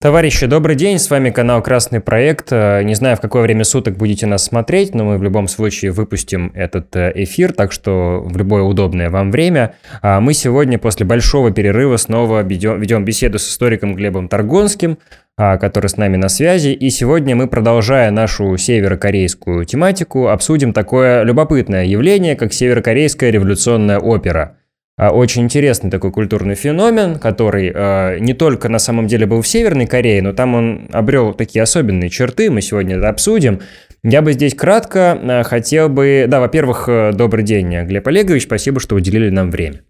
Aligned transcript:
Товарищи, 0.00 0.46
добрый 0.46 0.76
день, 0.76 1.00
с 1.00 1.10
вами 1.10 1.30
канал 1.30 1.60
Красный 1.60 1.98
Проект. 1.98 2.52
Э, 2.52 2.84
не 2.84 2.94
знаю, 2.94 3.16
в 3.16 3.20
какое 3.20 3.42
время 3.42 3.64
суток 3.64 3.96
будете 3.96 4.26
нас 4.26 4.44
смотреть, 4.44 4.94
но 4.94 5.04
мы 5.04 5.18
в 5.18 5.24
любом 5.24 5.48
случае 5.48 5.90
выпустим 5.90 6.52
этот 6.54 6.94
э, 6.94 7.10
эфир, 7.16 7.52
так 7.52 7.72
что 7.72 8.22
в 8.24 8.36
любое 8.36 8.62
удобное 8.62 9.10
вам 9.10 9.32
время. 9.32 9.74
А 10.00 10.20
мы 10.20 10.34
сегодня 10.34 10.78
после 10.78 11.04
большого 11.04 11.50
перерыва 11.50 11.96
снова 11.96 12.42
ведем, 12.44 13.04
беседу 13.04 13.40
с 13.40 13.50
историком 13.50 13.96
Глебом 13.96 14.28
Таргонским, 14.28 14.98
а, 15.36 15.56
который 15.56 15.88
с 15.88 15.96
нами 15.96 16.16
на 16.16 16.28
связи. 16.28 16.68
И 16.68 16.90
сегодня 16.90 17.34
мы, 17.34 17.48
продолжая 17.48 18.12
нашу 18.12 18.56
северокорейскую 18.56 19.64
тематику, 19.64 20.28
обсудим 20.28 20.72
такое 20.72 21.24
любопытное 21.24 21.86
явление, 21.86 22.36
как 22.36 22.52
северокорейская 22.52 23.30
революционная 23.30 23.98
опера– 23.98 24.57
очень 24.98 25.42
интересный 25.42 25.90
такой 25.90 26.10
культурный 26.10 26.56
феномен, 26.56 27.20
который 27.20 27.70
э, 27.72 28.18
не 28.18 28.34
только 28.34 28.68
на 28.68 28.80
самом 28.80 29.06
деле 29.06 29.26
был 29.26 29.42
в 29.42 29.46
Северной 29.46 29.86
Корее, 29.86 30.20
но 30.22 30.32
там 30.32 30.56
он 30.56 30.88
обрел 30.92 31.32
такие 31.34 31.62
особенные 31.62 32.10
черты, 32.10 32.50
мы 32.50 32.60
сегодня 32.60 32.96
это 32.96 33.08
обсудим. 33.08 33.60
Я 34.02 34.22
бы 34.22 34.32
здесь 34.32 34.54
кратко 34.54 35.18
э, 35.20 35.42
хотел 35.44 35.88
бы... 35.88 36.26
Да, 36.26 36.40
во-первых, 36.40 36.88
э, 36.88 37.12
добрый 37.12 37.44
день, 37.44 37.84
Глеб 37.84 38.08
Олегович, 38.08 38.42
спасибо, 38.44 38.80
что 38.80 38.96
уделили 38.96 39.30
нам 39.30 39.52
время. 39.52 39.82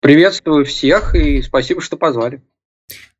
Приветствую 0.00 0.64
всех 0.64 1.14
и 1.14 1.42
спасибо, 1.42 1.82
что 1.82 1.98
позвали. 1.98 2.40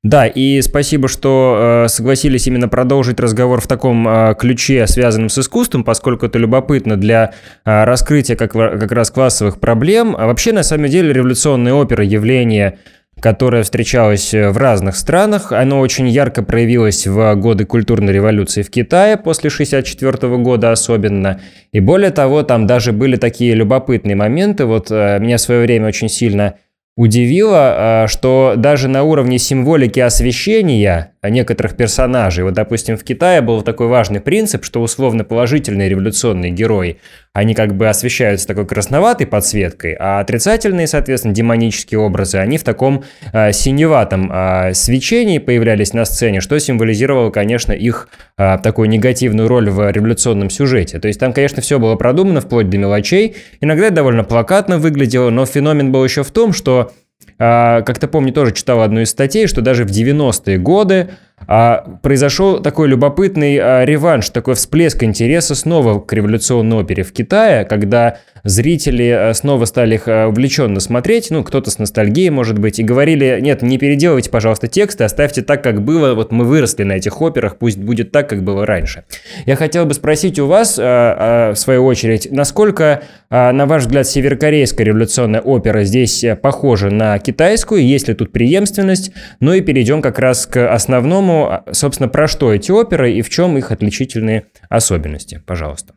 Да, 0.05 0.29
и 0.29 0.61
спасибо, 0.63 1.09
что 1.09 1.85
э, 1.85 1.89
согласились 1.89 2.47
именно 2.47 2.69
продолжить 2.69 3.19
разговор 3.19 3.61
в 3.61 3.67
таком 3.67 4.07
э, 4.07 4.35
ключе, 4.39 4.87
связанном 4.87 5.29
с 5.29 5.39
искусством, 5.39 5.83
поскольку 5.83 6.27
это 6.27 6.39
любопытно 6.39 6.97
для 6.97 7.33
э, 7.65 7.85
раскрытия 7.85 8.37
как, 8.37 8.53
как 8.53 8.93
раз 8.93 9.11
классовых 9.11 9.59
проблем. 9.59 10.15
А 10.17 10.27
вообще, 10.27 10.53
на 10.53 10.63
самом 10.63 10.87
деле, 10.87 11.13
революционная 11.13 11.73
опера– 11.73 12.05
явление, 12.05 12.79
которое 13.21 13.65
встречалось 13.65 14.33
э, 14.33 14.51
в 14.51 14.57
разных 14.57 14.97
странах. 14.97 15.51
Оно 15.51 15.81
очень 15.81 16.09
ярко 16.09 16.45
проявилось 16.45 17.09
в 17.09 17.35
годы 17.35 17.65
культурной 17.65 18.13
революции 18.13 18.63
в 18.63 18.71
Китае, 18.71 19.17
после 19.17 19.49
1964 19.49 20.37
года 20.37 20.71
особенно. 20.71 21.41
И 21.73 21.81
более 21.81 22.11
того, 22.11 22.45
там 22.45 22.69
даже 22.69 22.93
были 22.93 23.17
такие 23.17 23.55
любопытные 23.55 24.15
моменты. 24.15 24.65
Вот 24.65 24.93
э, 24.93 25.19
меня 25.19 25.39
в 25.39 25.41
свое 25.41 25.63
время 25.63 25.89
очень 25.89 26.09
сильно 26.09 26.55
удивило, 26.99 27.75
а, 27.77 28.07
что 28.09 28.55
даже 28.57 28.89
на 28.89 29.05
уровне 29.05 29.39
символики 29.39 30.01
освещения 30.01 31.13
некоторых 31.23 31.77
персонажей, 31.77 32.43
вот, 32.43 32.55
допустим, 32.55 32.97
в 32.97 33.05
Китае 33.05 33.41
был 33.41 33.63
такой 33.63 33.87
важный 33.87 34.21
принцип, 34.21 34.65
что 34.65 34.83
условно 34.83 35.23
положительные 35.23 35.89
революционные 35.89 36.51
герои, 36.51 36.99
они 37.33 37.55
как 37.55 37.77
бы 37.77 37.89
освещаются 37.89 38.49
такой 38.49 38.67
красноватой 38.67 39.27
подсветкой, 39.27 39.97
а 39.99 40.19
отрицательные, 40.19 40.89
соответственно, 40.89 41.35
демонические 41.35 42.01
образы, 42.01 42.39
они 42.39 42.59
в 42.59 42.65
таком 42.65 43.05
э, 43.33 43.53
синеватом 43.53 44.31
э, 44.33 44.75
свечении 44.75 45.39
появлялись 45.39 45.93
на 45.93 46.05
сцене, 46.05 46.41
что 46.41 46.59
символизировало, 46.59 47.31
конечно, 47.31 47.73
их 47.73 48.09
э, 48.37 48.59
такую 48.63 48.89
негативную 48.89 49.47
роль 49.47 49.71
в 49.71 49.89
революционном 49.91 50.51
сюжете. 50.51 50.99
То 50.99 51.07
есть 51.07 51.21
там, 51.21 51.33
конечно, 51.33 51.63
все 51.63 51.79
было 51.79 51.95
продумано 51.95 52.41
вплоть 52.41 52.71
до 52.71 52.79
мелочей, 52.79 53.37
иногда 53.61 53.87
это 53.87 53.97
довольно 53.97 54.25
плакатно 54.25 54.79
выглядело, 54.79 55.31
но 55.31 55.47
феномен 55.47 55.93
был 55.93 56.05
еще 56.05 56.25
в 56.25 56.31
том, 56.31 56.53
что 56.53 56.88
а, 56.88 56.88
как-то 57.37 58.09
помню, 58.09 58.33
тоже 58.33 58.53
читал 58.53 58.83
одну 58.83 59.01
из 59.01 59.11
статей, 59.11 59.47
что 59.47 59.61
даже 59.61 59.85
в 59.85 59.91
90-е 59.91 60.59
годы 60.59 61.11
а, 61.47 61.99
произошел 62.03 62.61
такой 62.61 62.89
любопытный 62.89 63.59
а, 63.59 63.85
реванш, 63.85 64.31
такой 64.31 64.55
всплеск 64.55 65.03
интереса 65.05 65.55
снова 65.55 66.01
к 66.01 66.13
революционной 66.13 66.79
опере 66.79 67.05
в 67.05 67.13
Китае, 67.13 67.65
когда 67.65 68.19
зрители 68.45 69.09
а, 69.09 69.35
снова 69.35 69.65
стали 69.65 69.97
их 69.97 70.07
а, 70.07 70.29
увлеченно 70.29 70.81
смотреть, 70.81 71.31
ну, 71.31 71.45
кто-то 71.45 71.71
с 71.71 71.79
ностальгией, 71.79 72.31
может 72.31 72.59
быть, 72.59 72.79
и 72.79 72.83
говорили, 72.83 73.39
нет, 73.41 73.63
не 73.63 73.79
переделывайте, 73.79 74.31
пожалуйста, 74.31 74.67
тексты, 74.69 75.05
оставьте 75.05 75.43
так, 75.43 75.63
как 75.63 75.83
было, 75.83 76.15
вот 76.15 76.33
мы 76.33 76.45
выросли 76.45 76.85
на 76.85 76.93
этих 76.93 77.21
операх, 77.21 77.59
пусть 77.59 77.79
будет 77.79 78.13
так, 78.13 78.29
как 78.29 78.43
было 78.43 78.67
раньше. 78.67 79.05
Я 79.47 79.57
хотел 79.57 79.87
бы 79.87 79.95
спросить 79.95 80.39
у 80.39 80.47
вас, 80.47 80.79
а, 80.81 81.53
в 81.53 81.59
свою 81.59 81.85
очередь, 81.85 82.29
насколько, 82.31 83.03
на 83.31 83.67
ваш 83.67 83.83
взгляд, 83.83 84.07
северокорейская 84.07 84.87
революционная 84.87 85.41
опера 85.41 85.85
здесь 85.85 86.25
похожа 86.43 86.91
на 86.91 87.19
китайскую, 87.19 87.87
есть 87.87 88.09
ли 88.09 88.15
тут 88.15 88.33
преемственность, 88.33 89.13
ну 89.41 89.53
и 89.53 89.61
перейдем 89.61 90.03
как 90.03 90.19
раз 90.19 90.47
к 90.47 90.73
основному 90.73 91.49
а, 91.49 91.65
собственно, 91.73 92.09
про 92.09 92.29
что 92.29 92.53
эти 92.53 92.71
оперы 92.71 93.13
и 93.13 93.23
в 93.23 93.31
чем 93.31 93.57
их 93.57 93.73
отличительные 93.73 94.47
особенности? 94.69 95.43
Пожалуйста. 95.47 95.95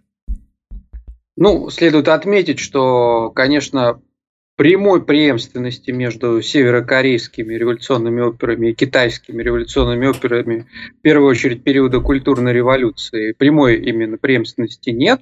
Ну, 1.42 1.72
следует 1.72 2.08
отметить, 2.08 2.60
что, 2.60 3.32
конечно, 3.32 4.00
прямой 4.58 5.04
преемственности 5.04 5.90
между 5.90 6.40
северокорейскими 6.40 7.56
революционными 7.56 8.22
операми 8.22 8.68
и 8.68 8.74
китайскими 8.76 9.42
революционными 9.42 10.06
операми, 10.06 10.68
в 11.00 11.02
первую 11.02 11.32
очередь 11.32 11.64
периода 11.64 12.00
культурной 12.00 12.54
революции, 12.54 13.32
прямой 13.32 13.78
именно 13.78 14.20
преемственности 14.20 14.92
нет. 14.92 15.22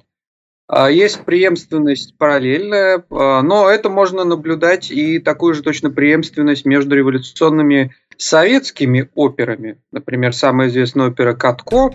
А 0.68 0.90
есть 0.90 1.24
преемственность 1.24 2.14
параллельная, 2.18 3.02
а, 3.08 3.40
но 3.40 3.70
это 3.70 3.88
можно 3.88 4.22
наблюдать 4.24 4.90
и 4.90 5.20
такую 5.20 5.54
же 5.54 5.62
точно 5.62 5.88
преемственность 5.88 6.66
между 6.66 6.96
революционными 6.96 7.94
советскими 8.18 9.08
операми, 9.14 9.78
например, 9.90 10.34
самая 10.34 10.68
известная 10.68 11.08
опера 11.08 11.32
«Катко», 11.32 11.94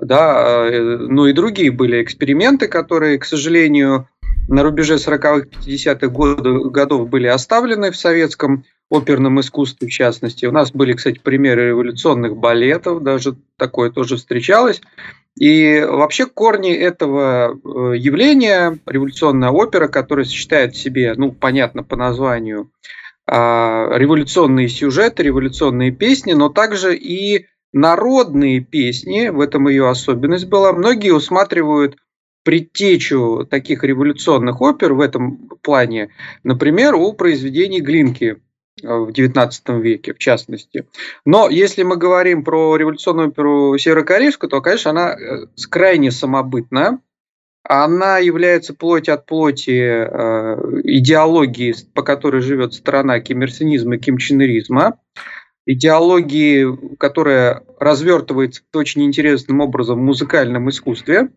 да, 0.00 0.68
э, 0.70 0.96
ну 0.98 1.26
и 1.26 1.32
другие 1.32 1.70
были 1.70 2.02
эксперименты, 2.02 2.68
которые, 2.68 3.18
к 3.18 3.24
сожалению, 3.24 4.08
на 4.48 4.62
рубеже 4.62 4.94
40-х, 4.94 5.46
50-х 5.66 6.08
годов, 6.08 6.72
годов 6.72 7.08
были 7.08 7.26
оставлены 7.26 7.90
в 7.90 7.96
советском 7.96 8.64
оперном 8.90 9.40
искусстве, 9.40 9.88
в 9.88 9.90
частности. 9.90 10.46
У 10.46 10.52
нас 10.52 10.72
были, 10.72 10.94
кстати, 10.94 11.18
примеры 11.18 11.68
революционных 11.68 12.36
балетов, 12.36 13.02
даже 13.02 13.36
такое 13.56 13.90
тоже 13.90 14.16
встречалось. 14.16 14.80
И 15.38 15.84
вообще 15.86 16.26
корни 16.26 16.72
этого 16.72 17.52
э, 17.52 17.96
явления, 17.96 18.78
революционная 18.86 19.50
опера, 19.50 19.88
которая 19.88 20.24
сочетает 20.24 20.74
в 20.74 20.78
себе, 20.78 21.14
ну, 21.16 21.30
понятно 21.32 21.82
по 21.84 21.96
названию, 21.96 22.70
а, 23.30 23.90
революционные 23.96 24.68
сюжеты, 24.68 25.22
революционные 25.22 25.92
песни, 25.92 26.32
но 26.32 26.48
также 26.48 26.96
и 26.96 27.46
народные 27.72 28.60
песни, 28.60 29.28
в 29.28 29.40
этом 29.40 29.68
ее 29.68 29.88
особенность 29.88 30.46
была. 30.46 30.72
Многие 30.72 31.10
усматривают 31.10 31.96
предтечу 32.44 33.46
таких 33.50 33.84
революционных 33.84 34.60
опер 34.60 34.94
в 34.94 35.00
этом 35.00 35.48
плане, 35.62 36.10
например, 36.44 36.94
у 36.94 37.12
произведений 37.12 37.80
Глинки 37.80 38.40
в 38.82 39.10
XIX 39.10 39.80
веке, 39.80 40.14
в 40.14 40.18
частности. 40.18 40.86
Но 41.24 41.48
если 41.48 41.82
мы 41.82 41.96
говорим 41.96 42.44
про 42.44 42.76
революционную 42.76 43.28
оперу 43.28 43.76
северокорейскую, 43.76 44.48
то, 44.48 44.60
конечно, 44.60 44.90
она 44.92 45.14
э, 45.14 45.46
крайне 45.68 46.10
самобытна, 46.10 47.00
она 47.64 48.18
является 48.18 48.72
плоть 48.72 49.08
от 49.08 49.26
плоти 49.26 49.78
э, 49.78 50.80
идеологии, 50.84 51.74
по 51.92 52.02
которой 52.02 52.40
живет 52.40 52.72
страна 52.72 53.20
киммерсинизма 53.20 53.96
и 53.96 53.98
кимченеризма, 53.98 54.98
идеологии, 55.68 56.96
которая 56.96 57.62
развертывается 57.78 58.62
очень 58.72 59.04
интересным 59.04 59.60
образом 59.60 59.98
в 59.98 60.02
музыкальном 60.02 60.70
искусстве. 60.70 61.28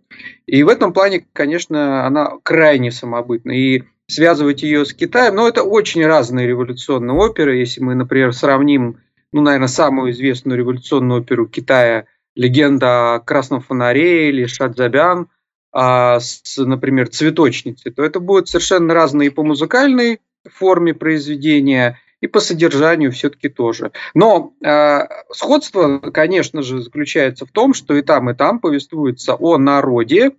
И 0.45 0.63
в 0.63 0.69
этом 0.69 0.93
плане, 0.93 1.25
конечно, 1.33 2.05
она 2.05 2.37
крайне 2.41 2.91
самобытна. 2.91 3.51
И 3.51 3.83
связывать 4.07 4.63
ее 4.63 4.85
с 4.85 4.93
Китаем, 4.93 5.35
но 5.35 5.49
это 5.49 5.63
очень 5.63 6.05
разные 6.05 6.47
революционные 6.47 7.13
оперы. 7.13 7.57
Если 7.57 7.81
мы, 7.81 7.93
например, 7.93 8.31
сравним, 8.31 8.99
ну, 9.33 9.41
наверное, 9.41 9.67
самую 9.67 10.11
известную 10.11 10.57
революционную 10.57 11.21
оперу 11.21 11.45
Китая 11.45 12.05
«Легенда 12.33 13.15
о 13.15 13.19
красном 13.19 13.59
фонаре» 13.59 14.29
или 14.29 14.45
«Шадзабян», 14.45 15.27
а, 15.73 16.21
с, 16.21 16.57
например, 16.57 17.09
цветочницей, 17.09 17.91
то 17.91 18.01
это 18.01 18.21
будут 18.21 18.47
совершенно 18.47 18.93
разные 18.93 19.29
по 19.29 19.43
музыкальной 19.43 20.21
форме 20.49 20.93
произведения 20.93 21.99
и 22.21 22.27
по 22.27 22.39
содержанию 22.39 23.11
все-таки 23.11 23.49
тоже. 23.49 23.91
Но 24.13 24.53
э, 24.63 24.99
сходство, 25.31 25.99
конечно 25.99 26.61
же, 26.61 26.81
заключается 26.81 27.45
в 27.45 27.51
том, 27.51 27.73
что 27.73 27.95
и 27.95 28.01
там, 28.01 28.29
и 28.29 28.35
там 28.35 28.59
повествуется 28.59 29.33
о 29.35 29.57
народе, 29.57 30.31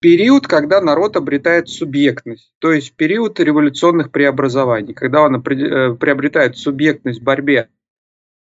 период, 0.00 0.48
когда 0.48 0.80
народ 0.80 1.16
обретает 1.16 1.68
субъектность, 1.68 2.52
то 2.58 2.72
есть 2.72 2.92
период 2.94 3.38
революционных 3.38 4.10
преобразований, 4.10 4.92
когда 4.92 5.22
он 5.22 5.36
э, 5.36 5.94
приобретает 5.94 6.58
субъектность 6.58 7.20
в 7.20 7.24
борьбе 7.24 7.68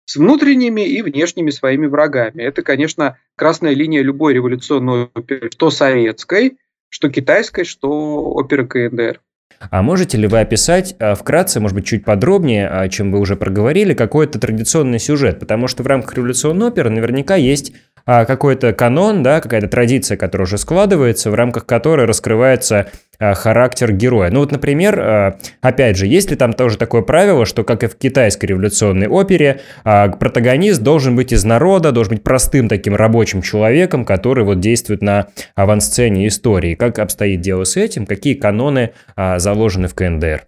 с 0.05 0.17
внутренними 0.17 0.81
и 0.81 1.01
внешними 1.01 1.51
своими 1.51 1.85
врагами. 1.85 2.41
Это, 2.41 2.61
конечно, 2.63 3.17
красная 3.35 3.73
линия 3.73 4.01
любой 4.01 4.33
революционной 4.33 5.09
оперы, 5.13 5.49
что 5.51 5.69
советской, 5.69 6.57
что 6.89 7.09
китайской, 7.09 7.63
что 7.63 8.33
оперы 8.33 8.67
КНДР. 8.67 9.21
А 9.69 9.81
можете 9.81 10.17
ли 10.17 10.27
вы 10.27 10.39
описать 10.39 10.95
а, 10.99 11.15
вкратце, 11.15 11.59
может 11.59 11.75
быть, 11.75 11.85
чуть 11.85 12.05
подробнее, 12.05 12.67
о 12.67 12.87
чем 12.89 13.11
вы 13.11 13.19
уже 13.19 13.35
проговорили, 13.35 13.93
какой-то 13.93 14.39
традиционный 14.39 14.99
сюжет? 14.99 15.39
Потому 15.39 15.67
что 15.67 15.83
в 15.83 15.87
рамках 15.87 16.15
революционной 16.15 16.67
оперы 16.67 16.89
наверняка 16.89 17.35
есть 17.35 17.73
а, 17.92 17.92
какой-то 18.05 18.73
канон, 18.73 19.23
да, 19.23 19.39
какая-то 19.41 19.67
традиция, 19.67 20.17
которая 20.17 20.45
уже 20.45 20.57
складывается, 20.57 21.31
в 21.31 21.35
рамках 21.35 21.65
которой 21.65 22.05
раскрывается 22.05 22.91
характер 23.19 23.93
героя. 23.93 24.29
Ну 24.31 24.39
вот, 24.41 24.51
например, 24.51 25.37
опять 25.61 25.95
же, 25.95 26.07
есть 26.07 26.29
ли 26.29 26.35
там 26.35 26.51
тоже 26.51 26.77
такое 26.77 27.01
правило, 27.01 27.45
что, 27.45 27.63
как 27.63 27.83
и 27.83 27.87
в 27.87 27.95
китайской 27.95 28.47
революционной 28.47 29.07
опере, 29.07 29.61
протагонист 29.83 30.81
должен 30.81 31.15
быть 31.15 31.31
из 31.31 31.45
народа, 31.45 31.91
должен 31.91 32.15
быть 32.15 32.23
простым 32.23 32.67
таким 32.67 32.95
рабочим 32.95 33.41
человеком, 33.41 34.03
который 34.03 34.43
вот 34.43 34.59
действует 34.59 35.01
на 35.01 35.27
авансцене 35.55 36.27
истории. 36.27 36.75
Как 36.75 36.99
обстоит 36.99 37.39
дело 37.41 37.63
с 37.63 37.77
этим? 37.77 38.05
Какие 38.05 38.33
каноны 38.33 38.93
заложены 39.15 39.87
в 39.87 39.95
КНДР? 39.95 40.45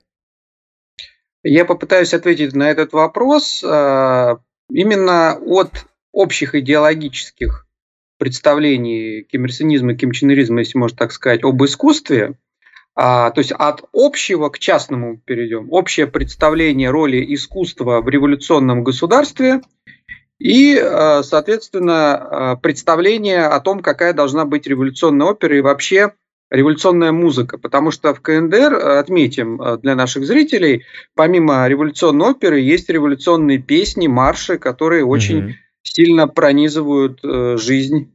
Я 1.43 1.63
попытаюсь 1.63 2.13
ответить 2.13 2.53
на 2.55 2.69
этот 2.71 2.91
вопрос 2.91 3.63
именно 3.63 5.37
от 5.45 5.69
общих 6.15 6.55
идеологических 6.55 7.67
представлений 8.17 9.23
кимирсонизма 9.23 9.93
и 9.93 9.97
кимченеризма, 9.97 10.59
если 10.59 10.77
можно 10.77 10.97
так 10.97 11.11
сказать, 11.11 11.43
об 11.43 11.63
искусстве, 11.63 12.35
а, 12.95 13.31
то 13.31 13.39
есть 13.39 13.51
от 13.51 13.83
общего 13.93 14.49
к 14.49 14.57
частному 14.57 15.17
перейдем. 15.17 15.67
Общее 15.71 16.07
представление 16.07 16.89
роли 16.89 17.33
искусства 17.35 17.99
в 18.01 18.07
революционном 18.07 18.85
государстве 18.85 19.61
и, 20.39 20.77
а, 20.77 21.21
соответственно, 21.23 22.15
а, 22.15 22.55
представление 22.55 23.43
о 23.47 23.59
том, 23.59 23.81
какая 23.81 24.13
должна 24.13 24.45
быть 24.45 24.65
революционная 24.65 25.27
опера 25.27 25.57
и 25.57 25.61
вообще 25.61 26.13
революционная 26.49 27.11
музыка. 27.11 27.57
Потому 27.57 27.91
что 27.91 28.13
в 28.13 28.21
КНДР, 28.21 28.73
отметим 28.73 29.59
для 29.81 29.95
наших 29.95 30.25
зрителей, 30.25 30.85
помимо 31.13 31.67
революционной 31.67 32.27
оперы, 32.27 32.61
есть 32.61 32.87
революционные 32.87 33.57
песни, 33.57 34.07
марши, 34.07 34.57
которые 34.57 35.03
очень 35.03 35.39
mm-hmm 35.39 35.64
сильно 35.85 36.27
пронизывают 36.27 37.19
э, 37.23 37.57
жизнь 37.57 38.11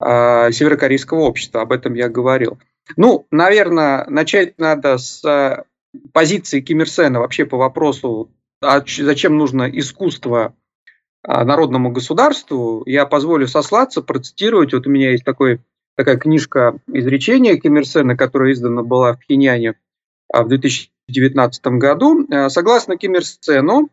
э, 0.00 0.52
северокорейского 0.52 1.20
общества. 1.20 1.62
Об 1.62 1.72
этом 1.72 1.94
я 1.94 2.08
говорил. 2.08 2.58
Ну, 2.96 3.26
наверное, 3.30 4.04
начать 4.08 4.58
надо 4.58 4.98
с 4.98 5.24
э, 5.24 5.64
позиции 6.12 6.60
Ким 6.60 6.82
Ир 6.82 6.88
Сена 6.88 7.20
вообще 7.20 7.46
по 7.46 7.56
вопросу, 7.56 8.30
а 8.60 8.84
зачем 8.86 9.36
нужно 9.36 9.68
искусство 9.70 10.54
э, 11.26 11.44
народному 11.44 11.90
государству. 11.90 12.82
Я 12.86 13.06
позволю 13.06 13.48
сослаться, 13.48 14.02
процитировать. 14.02 14.74
Вот 14.74 14.86
у 14.86 14.90
меня 14.90 15.10
есть 15.10 15.24
такой, 15.24 15.60
такая 15.96 16.18
книжка 16.18 16.78
изречения 16.86 17.56
Ким 17.56 17.78
Ир 17.78 17.86
Сена, 17.86 18.16
которая 18.16 18.52
издана 18.52 18.82
была 18.82 19.14
в 19.14 19.20
Пхеньяне 19.20 19.74
в 20.32 20.46
2019 20.46 21.66
году. 21.78 22.26
Согласно 22.48 22.98
Ким 22.98 23.14
Ир 23.14 23.24
Сену, 23.24 23.88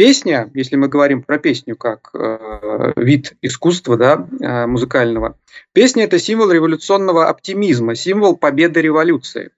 Песня, 0.00 0.50
если 0.54 0.76
мы 0.76 0.88
говорим 0.88 1.22
про 1.22 1.38
песню 1.38 1.76
как 1.76 2.08
э, 2.14 2.94
вид 2.96 3.34
искусства 3.42 3.98
да, 3.98 4.26
э, 4.40 4.64
музыкального, 4.64 5.36
песня– 5.74 6.04
это 6.04 6.18
символ 6.18 6.50
революционного 6.50 7.28
оптимизма, 7.28 7.94
символ 7.94 8.34
победы 8.34 8.80
революции. 8.80 9.50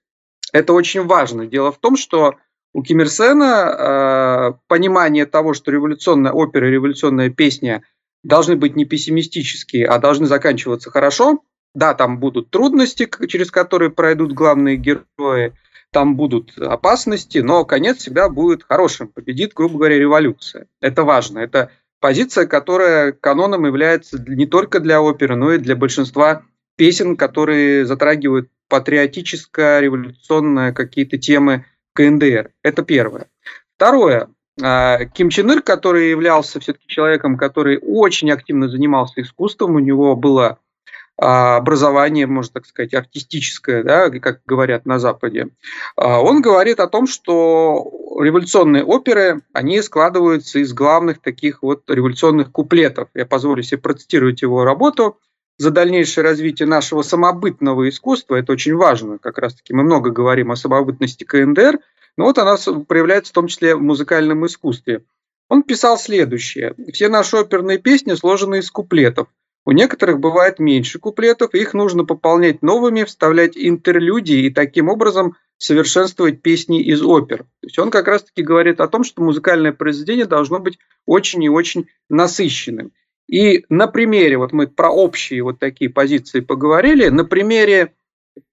Это 0.51 0.73
очень 0.73 1.05
важно. 1.05 1.47
Дело 1.47 1.71
в 1.71 1.77
том, 1.77 1.95
что 1.95 2.35
у 2.73 2.83
Ким 2.83 2.99
Ир 2.99 3.09
Сена 3.09 3.45
э, 3.45 4.53
понимание 4.67 5.25
того, 5.25 5.53
что 5.53 5.71
революционная 5.71 6.33
опера, 6.33 6.65
революционная 6.65 7.29
песня 7.29 7.81
должны 8.21 8.57
быть 8.57 8.75
не 8.75 8.83
пессимистические, 8.83 9.87
а 9.87 9.97
должны 9.97 10.25
заканчиваться 10.25 10.91
хорошо. 10.91 11.39
Да, 11.73 11.93
там 11.93 12.19
будут 12.19 12.49
трудности, 12.49 13.09
через 13.29 13.49
которые 13.49 13.91
пройдут 13.91 14.33
главные 14.33 14.75
герои, 14.75 15.53
там 15.93 16.17
будут 16.17 16.57
опасности, 16.57 17.37
но 17.37 17.63
конец 17.63 17.99
всегда 17.99 18.27
будет 18.27 18.63
хорошим. 18.63 19.07
Победит, 19.07 19.53
грубо 19.53 19.77
говоря, 19.77 19.97
революция. 19.97 20.67
Это 20.81 21.03
важно. 21.03 21.39
Это 21.39 21.71
позиция, 22.01 22.47
которая 22.47 23.13
каноном 23.13 23.65
является 23.65 24.17
не 24.19 24.45
только 24.45 24.81
для 24.81 25.01
оперы, 25.01 25.35
но 25.35 25.53
и 25.53 25.59
для 25.59 25.75
большинства 25.77 26.43
песен, 26.75 27.15
которые 27.15 27.85
затрагивают 27.85 28.49
патриотическое, 28.67 29.79
революционное 29.79 30.73
какие-то 30.73 31.17
темы 31.17 31.65
КНДР. 31.93 32.51
Это 32.63 32.83
первое. 32.83 33.27
Второе. 33.75 34.29
А, 34.61 35.05
Ким 35.05 35.29
Чен 35.29 35.51
Ир, 35.51 35.61
который 35.61 36.09
являлся 36.09 36.59
все-таки 36.59 36.87
человеком, 36.87 37.37
который 37.37 37.79
очень 37.81 38.31
активно 38.31 38.67
занимался 38.67 39.21
искусством, 39.21 39.75
у 39.75 39.79
него 39.79 40.15
было 40.15 40.59
образование, 41.17 42.25
можно 42.25 42.53
так 42.53 42.65
сказать, 42.65 42.93
артистическое, 42.93 43.83
да, 43.83 44.09
как 44.09 44.41
говорят 44.45 44.85
на 44.85 44.99
Западе, 44.99 45.49
а, 45.95 46.21
он 46.21 46.41
говорит 46.41 46.79
о 46.79 46.87
том, 46.87 47.07
что 47.07 48.17
революционные 48.19 48.83
оперы, 48.83 49.41
они 49.53 49.81
складываются 49.81 50.59
из 50.59 50.73
главных 50.73 51.21
таких 51.21 51.61
вот 51.61 51.83
революционных 51.89 52.51
куплетов. 52.51 53.09
Я 53.13 53.25
позволю 53.25 53.61
себе 53.61 53.79
процитировать 53.79 54.41
его 54.41 54.63
работу 54.63 55.19
за 55.57 55.69
дальнейшее 55.69 56.23
развитие 56.23 56.67
нашего 56.67 57.03
самобытного 57.03 57.87
искусства. 57.87 58.35
Это 58.35 58.51
очень 58.51 58.75
важно, 58.75 59.19
как 59.19 59.37
раз-таки 59.37 59.73
мы 59.73 59.83
много 59.83 60.09
говорим 60.09 60.51
о 60.51 60.55
самобытности 60.55 61.23
КНДР, 61.23 61.79
но 62.17 62.25
вот 62.25 62.39
она 62.39 62.57
проявляется 62.87 63.31
в 63.31 63.35
том 63.35 63.47
числе 63.47 63.75
в 63.75 63.81
музыкальном 63.81 64.45
искусстве. 64.47 65.03
Он 65.47 65.61
писал 65.61 65.99
следующее. 65.99 66.73
«Все 66.91 67.09
наши 67.09 67.37
оперные 67.37 67.77
песни 67.77 68.13
сложены 68.13 68.59
из 68.59 68.71
куплетов– 68.71 69.27
у 69.65 69.71
некоторых 69.71 70.19
бывает 70.19 70.59
меньше 70.59 70.99
куплетов, 70.99 71.53
их 71.53 71.73
нужно 71.73 72.03
пополнять 72.03 72.61
новыми, 72.61 73.03
вставлять 73.03 73.53
интерлюдии 73.55 74.45
и 74.45 74.49
таким 74.49 74.89
образом 74.89 75.35
совершенствовать 75.57 76.41
песни 76.41 76.81
из 76.81 77.01
опер. 77.01 77.43
То 77.43 77.67
есть 77.67 77.79
он 77.79 77.89
как 77.89 78.07
раз-таки 78.07 78.41
говорит 78.41 78.81
о 78.81 78.87
том, 78.87 79.03
что 79.03 79.23
музыкальное 79.23 79.71
произведение 79.71 80.25
должно 80.25 80.59
быть 80.59 80.77
очень 81.05 81.43
и 81.43 81.49
очень 81.49 81.87
насыщенным. 82.09 82.91
И 83.29 83.65
на 83.69 83.87
примере, 83.87 84.37
вот 84.37 84.51
мы 84.51 84.67
про 84.67 84.91
общие 84.91 85.41
вот 85.43 85.59
такие 85.59 85.89
позиции 85.89 86.41
поговорили, 86.41 87.07
на 87.07 87.23
примере 87.23 87.93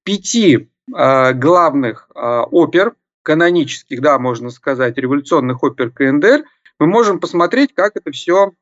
пяти 0.04 0.68
э, 0.96 1.32
главных 1.32 2.08
э, 2.14 2.20
опер, 2.50 2.94
канонических, 3.22 4.00
да, 4.00 4.18
можно 4.18 4.50
сказать, 4.50 4.96
революционных 4.96 5.62
опер 5.64 5.90
КНДР, 5.90 6.44
мы 6.78 6.86
можем 6.86 7.18
посмотреть, 7.18 7.74
как 7.74 7.96
это 7.96 8.12
все 8.12 8.52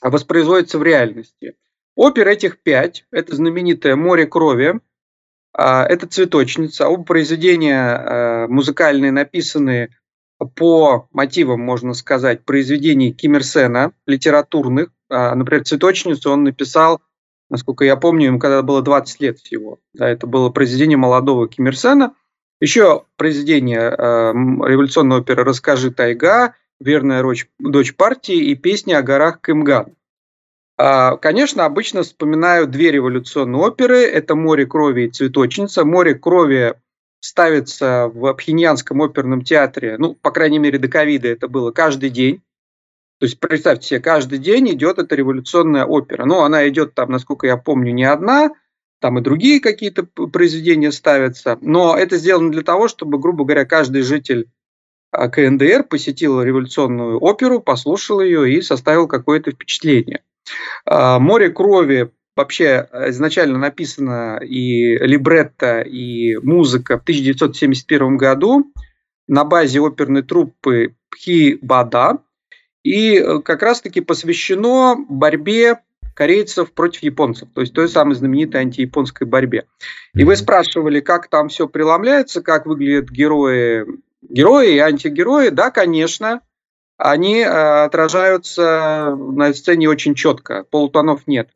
воспроизводится 0.00 0.78
в 0.78 0.82
реальности. 0.82 1.56
Опер 1.94 2.28
этих 2.28 2.62
пять– 2.62 3.04
это 3.10 3.34
знаменитое 3.34 3.96
«Море 3.96 4.26
крови», 4.26 4.80
а, 5.52 5.84
это 5.84 6.06
«Цветочница». 6.06 6.88
Оба 6.88 7.02
произведения 7.02 7.82
а, 7.82 8.46
музыкальные 8.48 9.10
написаны 9.10 9.90
по 10.54 11.08
мотивам, 11.10 11.60
можно 11.60 11.94
сказать, 11.94 12.44
произведений 12.44 13.12
Ким 13.12 13.34
Ир 13.34 13.42
Сена, 13.42 13.92
литературных. 14.06 14.90
А, 15.10 15.34
например, 15.34 15.64
«Цветочницу» 15.64 16.30
он 16.30 16.44
написал, 16.44 17.00
насколько 17.50 17.84
я 17.84 17.96
помню, 17.96 18.26
ему 18.26 18.38
когда 18.38 18.62
было 18.62 18.82
20 18.82 19.20
лет 19.20 19.38
всего. 19.38 19.80
Это 19.98 20.28
было 20.28 20.50
произведение 20.50 20.96
молодого 20.96 21.48
Ким 21.48 21.66
Ир 21.66 21.76
Сена. 21.76 22.14
Еще 22.60 23.04
произведение 23.16 23.90
революционной 23.90 25.18
оперы 25.18 25.42
«Расскажи, 25.42 25.90
тайга», 25.90 26.54
верная 26.80 27.24
дочь 27.58 27.94
партии 27.94 28.50
и 28.50 28.54
песни 28.54 28.92
о 28.92 29.02
горах 29.02 29.40
Кымган. 29.40 29.94
А, 30.76 31.16
конечно, 31.16 31.64
обычно 31.64 32.02
вспоминаю 32.02 32.68
две 32.68 32.92
революционные 32.92 33.60
оперы. 33.60 33.98
Это 33.98 34.36
«Море 34.36 34.64
крови» 34.64 35.06
и 35.06 35.10
«Цветочница». 35.10 35.84
«Море 35.84 36.14
крови» 36.14 36.74
ставится 37.20 38.08
в 38.08 38.32
Пхеньянском 38.34 39.02
оперном 39.02 39.42
театре, 39.42 39.96
ну, 39.98 40.14
по 40.14 40.30
крайней 40.30 40.60
мере, 40.60 40.78
до 40.78 40.86
ковида 40.86 41.28
это 41.28 41.48
было 41.48 41.72
каждый 41.72 42.10
день. 42.10 42.42
То 43.18 43.26
есть, 43.26 43.40
представьте 43.40 43.88
себе, 43.88 44.00
каждый 44.00 44.38
день 44.38 44.70
идет 44.70 44.98
эта 44.98 45.16
революционная 45.16 45.84
опера. 45.84 46.24
Ну, 46.24 46.42
она 46.42 46.68
идет 46.68 46.94
там, 46.94 47.10
насколько 47.10 47.48
я 47.48 47.56
помню, 47.56 47.92
не 47.92 48.04
одна, 48.04 48.50
там 49.00 49.18
и 49.18 49.22
другие 49.22 49.58
какие-то 49.58 50.04
произведения 50.04 50.92
ставятся. 50.92 51.58
Но 51.60 51.96
это 51.96 52.16
сделано 52.16 52.52
для 52.52 52.62
того, 52.62 52.86
чтобы, 52.86 53.18
грубо 53.18 53.44
говоря, 53.44 53.64
каждый 53.64 54.02
житель 54.02 54.48
КНДР 55.12 55.84
посетил 55.84 56.42
революционную 56.42 57.18
оперу, 57.18 57.60
послушал 57.60 58.20
ее 58.20 58.52
и 58.52 58.62
составил 58.62 59.08
какое-то 59.08 59.50
впечатление. 59.52 60.22
А, 60.84 61.18
«Море 61.18 61.50
крови» 61.50 62.10
вообще 62.36 62.88
изначально 63.08 63.58
написано 63.58 64.38
и 64.42 64.96
либретто, 64.98 65.80
и 65.80 66.36
музыка 66.36 66.98
в 66.98 67.02
1971 67.02 68.16
году 68.16 68.72
на 69.26 69.44
базе 69.44 69.80
оперной 69.80 70.22
труппы 70.22 70.94
Пхи-Бада, 71.10 72.18
и 72.82 73.16
э, 73.16 73.40
как 73.40 73.62
раз-таки 73.62 74.00
посвящено 74.00 74.96
борьбе 75.08 75.80
корейцев 76.14 76.72
против 76.72 77.02
японцев, 77.02 77.48
то 77.54 77.60
есть 77.60 77.74
той 77.74 77.88
самой 77.88 78.14
знаменитой 78.14 78.62
антияпонской 78.62 79.26
борьбе. 79.26 79.66
И 80.14 80.24
вы 80.24 80.36
спрашивали, 80.36 81.00
как 81.00 81.28
там 81.28 81.48
все 81.48 81.68
преломляется, 81.68 82.42
как 82.42 82.66
выглядят 82.66 83.10
герои 83.10 83.84
Герои 84.22 84.74
и 84.74 84.78
антигерои, 84.78 85.50
да, 85.50 85.70
конечно, 85.70 86.42
они 86.96 87.38
э, 87.38 87.84
отражаются 87.84 89.14
на 89.16 89.54
сцене 89.54 89.88
очень 89.88 90.14
четко, 90.14 90.64
полутонов 90.64 91.26
нет. 91.26 91.50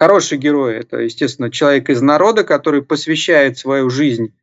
Хороший 0.00 0.38
герой– 0.38 0.76
это, 0.78 0.98
естественно, 0.98 1.50
человек 1.50 1.90
из 1.90 2.00
народа, 2.00 2.44
который 2.44 2.82
посвящает 2.82 3.58
свою 3.58 3.90
жизнь 3.90 4.34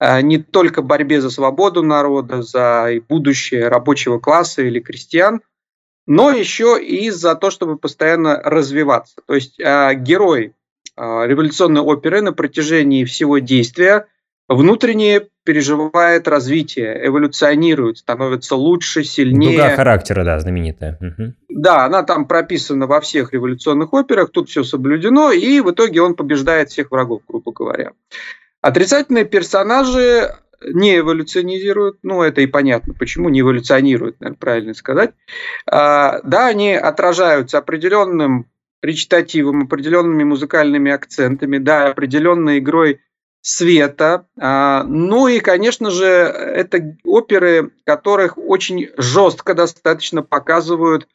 э, 0.00 0.22
не 0.22 0.38
только 0.38 0.80
борьбе 0.80 1.20
за 1.20 1.30
свободу 1.30 1.82
народа, 1.82 2.42
за 2.42 2.88
будущее 3.08 3.68
рабочего 3.68 4.18
класса 4.18 4.62
или 4.62 4.80
крестьян, 4.80 5.42
но 6.06 6.30
еще 6.30 6.82
и 6.82 7.10
за 7.10 7.34
то, 7.34 7.50
чтобы 7.50 7.76
постоянно 7.76 8.40
развиваться. 8.42 9.16
То 9.26 9.34
есть 9.34 9.60
э, 9.60 9.94
герой 9.94 10.54
революционной 10.96 11.82
оперы 11.82 12.22
на 12.22 12.32
протяжении 12.32 13.04
всего 13.04 13.36
действия 13.36 14.06
внутренне 14.48 15.28
переживает 15.46 16.26
развитие, 16.26 17.06
эволюционирует, 17.06 17.98
становится 17.98 18.56
лучше, 18.56 19.04
сильнее. 19.04 19.52
Дуга 19.52 19.76
характера, 19.76 20.24
да, 20.24 20.40
знаменитая. 20.40 20.98
Угу. 21.00 21.32
Да, 21.48 21.86
она 21.86 22.02
там 22.02 22.26
прописана 22.26 22.86
во 22.86 23.00
всех 23.00 23.32
революционных 23.32 23.94
операх, 23.94 24.30
тут 24.30 24.50
все 24.50 24.64
соблюдено, 24.64 25.30
и 25.30 25.60
в 25.60 25.70
итоге 25.70 26.02
он 26.02 26.14
побеждает 26.14 26.70
всех 26.70 26.90
врагов, 26.90 27.22
грубо 27.28 27.52
говоря. 27.52 27.92
Отрицательные 28.60 29.24
персонажи 29.24 30.34
не 30.62 30.98
эволюционизируют, 30.98 31.98
ну 32.02 32.22
это 32.22 32.40
и 32.40 32.46
понятно, 32.46 32.92
почему 32.92 33.28
не 33.28 33.40
эволюционируют, 33.40 34.18
наверное, 34.20 34.38
правильно 34.38 34.74
сказать. 34.74 35.12
А, 35.70 36.20
да, 36.24 36.48
они 36.48 36.74
отражаются 36.74 37.58
определенным 37.58 38.46
речитативом, 38.82 39.62
определенными 39.62 40.24
музыкальными 40.24 40.90
акцентами, 40.90 41.58
да, 41.58 41.88
определенной 41.88 42.58
игрой 42.58 43.00
света. 43.46 44.26
А, 44.40 44.82
ну 44.82 45.28
и, 45.28 45.38
конечно 45.38 45.90
же, 45.90 46.04
это 46.04 46.96
оперы, 47.04 47.70
которых 47.84 48.36
очень 48.38 48.88
жестко 48.96 49.54
достаточно 49.54 50.24
показывают 50.24 51.06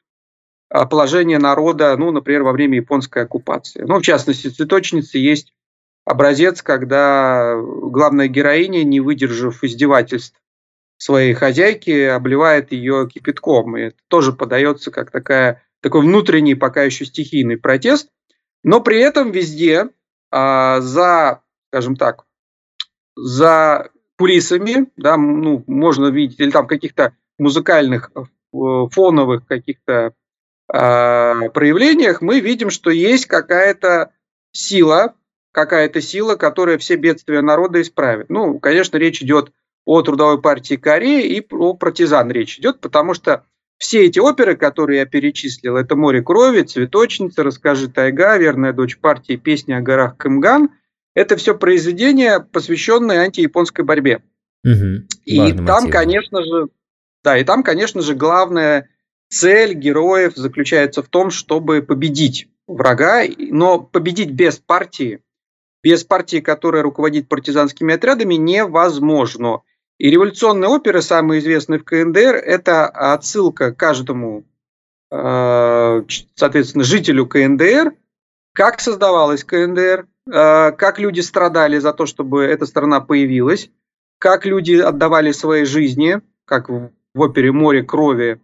а, 0.69 0.85
положение 0.85 1.39
народа, 1.39 1.97
ну, 1.97 2.11
например, 2.11 2.43
во 2.43 2.53
время 2.53 2.77
японской 2.77 3.23
оккупации. 3.23 3.81
Ну, 3.81 3.99
в 3.99 4.01
частности, 4.01 4.47
«Цветочницы» 4.47 5.17
есть 5.17 5.51
образец, 6.05 6.61
когда 6.61 7.53
главная 7.57 8.29
героиня, 8.29 8.85
не 8.85 9.01
выдержав 9.01 9.61
издевательств 9.65 10.39
своей 10.97 11.33
хозяйки, 11.33 12.05
обливает 12.05 12.71
ее 12.71 13.09
кипятком. 13.13 13.75
И 13.75 13.81
это 13.87 13.97
тоже 14.07 14.31
подается 14.31 14.89
как 14.89 15.11
такая, 15.11 15.63
такой 15.81 15.99
внутренний, 15.99 16.55
пока 16.55 16.83
еще 16.83 17.03
стихийный 17.03 17.57
протест. 17.57 18.07
Но 18.63 18.79
при 18.79 19.01
этом 19.01 19.31
везде 19.31 19.89
а, 20.31 20.79
за 20.79 21.41
скажем 21.71 21.95
так, 21.95 22.25
за 23.15 23.89
кулисами, 24.17 24.91
да, 24.97 25.15
ну, 25.15 25.63
можно 25.67 26.07
видеть, 26.07 26.39
или 26.39 26.51
там 26.51 26.67
каких-то 26.67 27.15
музыкальных 27.39 28.11
э, 28.13 28.19
фоновых 28.91 29.47
каких-то 29.47 30.13
э, 30.71 31.49
проявлениях, 31.53 32.21
мы 32.21 32.41
видим, 32.41 32.69
что 32.69 32.89
есть 32.89 33.25
какая-то 33.25 34.11
сила, 34.51 35.15
какая-то 35.53 36.01
сила, 36.01 36.35
которая 36.35 36.77
все 36.77 36.97
бедствия 36.97 37.41
народа 37.41 37.81
исправит. 37.81 38.29
Ну, 38.29 38.59
конечно, 38.59 38.97
речь 38.97 39.21
идет 39.21 39.53
о 39.85 40.01
Трудовой 40.01 40.41
партии 40.41 40.75
Кореи 40.75 41.37
и 41.37 41.47
о 41.51 41.73
партизан 41.73 42.31
речь 42.31 42.59
идет, 42.59 42.81
потому 42.81 43.13
что 43.13 43.45
все 43.77 44.05
эти 44.05 44.19
оперы, 44.19 44.57
которые 44.57 44.99
я 44.99 45.05
перечислил, 45.05 45.77
это 45.77 45.95
«Море 45.95 46.21
крови», 46.21 46.61
«Цветочница», 46.61 47.43
«Расскажи 47.43 47.87
тайга», 47.87 48.37
«Верная 48.37 48.73
дочь 48.73 48.99
партии», 48.99 49.37
«Песня 49.37 49.77
о 49.77 49.81
горах 49.81 50.17
Кымган», 50.17 50.69
это 51.13 51.35
все 51.35 51.57
произведения, 51.57 52.39
посвященные 52.39 53.19
антияпонской 53.19 53.83
борьбе. 53.83 54.23
Угу, 54.63 55.07
и 55.25 55.53
там, 55.53 55.65
мотив. 55.65 55.91
конечно 55.91 56.43
же, 56.43 56.67
да, 57.23 57.37
и 57.37 57.43
там, 57.43 57.63
конечно 57.63 58.01
же, 58.01 58.15
главная 58.15 58.89
цель 59.29 59.73
героев 59.73 60.33
заключается 60.35 61.01
в 61.01 61.07
том, 61.07 61.31
чтобы 61.31 61.81
победить 61.81 62.49
врага, 62.67 63.23
но 63.37 63.79
победить 63.79 64.31
без 64.31 64.59
партии, 64.59 65.21
без 65.83 66.03
партии, 66.03 66.41
которая 66.41 66.83
руководит 66.83 67.27
партизанскими 67.27 67.95
отрядами, 67.95 68.35
невозможно. 68.35 69.61
И 69.97 70.09
революционные 70.09 70.69
оперы, 70.69 71.01
самые 71.01 71.39
известные 71.39 71.79
в 71.79 71.83
КНДР, 71.83 72.35
это 72.35 72.87
отсылка 72.87 73.73
каждому, 73.73 74.45
э, 75.11 76.03
соответственно, 76.35 76.83
жителю 76.83 77.27
КНДР, 77.27 77.93
как 78.53 78.79
создавалась 78.79 79.43
КНДР, 79.43 80.07
как 80.29 80.99
люди 80.99 81.19
страдали 81.21 81.79
за 81.79 81.93
то, 81.93 82.05
чтобы 82.05 82.43
эта 82.43 82.65
страна 82.65 83.01
появилась, 83.01 83.69
как 84.21 84.45
люди 84.45 84.73
отдавали 84.73 85.31
свои 85.31 85.65
жизни, 85.65 86.21
как 86.45 86.69
в 86.69 86.91
опере 87.15 87.51
«Море 87.51 87.81
крови», 87.81 88.39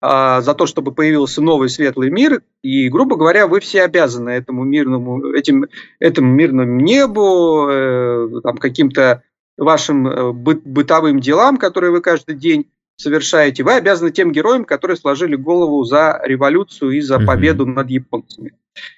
э, 0.00 0.40
за 0.40 0.54
то, 0.54 0.66
чтобы 0.66 0.92
появился 0.92 1.42
новый 1.42 1.68
светлый 1.68 2.10
мир. 2.10 2.42
И, 2.62 2.88
грубо 2.88 3.16
говоря, 3.16 3.48
вы 3.48 3.58
все 3.58 3.82
обязаны 3.82 4.30
этому 4.30 4.62
мирному, 4.62 5.32
этим, 5.32 5.66
этому 5.98 6.32
мирному 6.32 6.80
небу, 6.80 7.68
э, 7.68 8.40
там, 8.42 8.58
каким-то 8.58 9.24
вашим 9.56 10.34
бытовым 10.34 11.18
делам, 11.18 11.56
которые 11.56 11.90
вы 11.90 12.02
каждый 12.02 12.36
день 12.36 12.70
совершаете. 12.96 13.64
Вы 13.64 13.72
обязаны 13.72 14.10
тем 14.12 14.30
героям, 14.30 14.64
которые 14.64 14.96
сложили 14.96 15.34
голову 15.34 15.82
за 15.84 16.20
революцию 16.22 16.92
и 16.92 17.00
за 17.00 17.18
победу 17.18 17.66
над 17.66 17.88
японцами. 17.88 18.52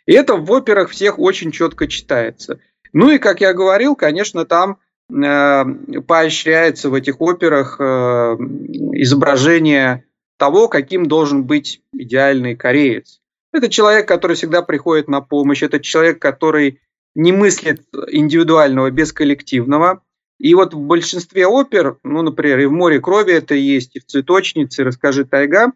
И 0.06 0.12
это 0.12 0.36
в 0.36 0.50
операх 0.52 0.90
всех 0.90 1.18
очень 1.18 1.52
четко 1.52 1.86
читается. 1.86 2.58
Ну 2.92 3.10
и, 3.10 3.18
как 3.18 3.40
я 3.40 3.52
говорил, 3.52 3.94
конечно, 3.94 4.44
там 4.44 4.78
э, 5.10 5.64
поощряется 6.06 6.90
в 6.90 6.94
этих 6.94 7.20
операх 7.20 7.76
э, 7.78 7.84
изображение 7.84 10.04
того, 10.38 10.68
каким 10.68 11.06
должен 11.06 11.44
быть 11.44 11.82
идеальный 11.92 12.56
кореец. 12.56 13.20
Это 13.52 13.68
человек, 13.68 14.06
который 14.06 14.36
всегда 14.36 14.62
приходит 14.62 15.08
на 15.08 15.20
помощь, 15.20 15.62
это 15.62 15.80
человек, 15.80 16.20
который 16.20 16.80
не 17.14 17.32
мыслит 17.32 17.82
индивидуального 18.10 18.90
без 18.90 19.12
коллективного. 19.12 20.02
И 20.38 20.54
вот 20.54 20.72
в 20.72 20.78
большинстве 20.78 21.46
опер, 21.46 21.98
ну, 22.04 22.22
например, 22.22 22.60
и 22.60 22.66
в 22.66 22.72
«Море 22.72 23.00
крови» 23.00 23.32
это 23.32 23.54
есть, 23.54 23.96
и 23.96 24.00
в 24.00 24.06
«Цветочнице», 24.06 24.84
«Расскажи 24.84 25.24
тайга», 25.24 25.72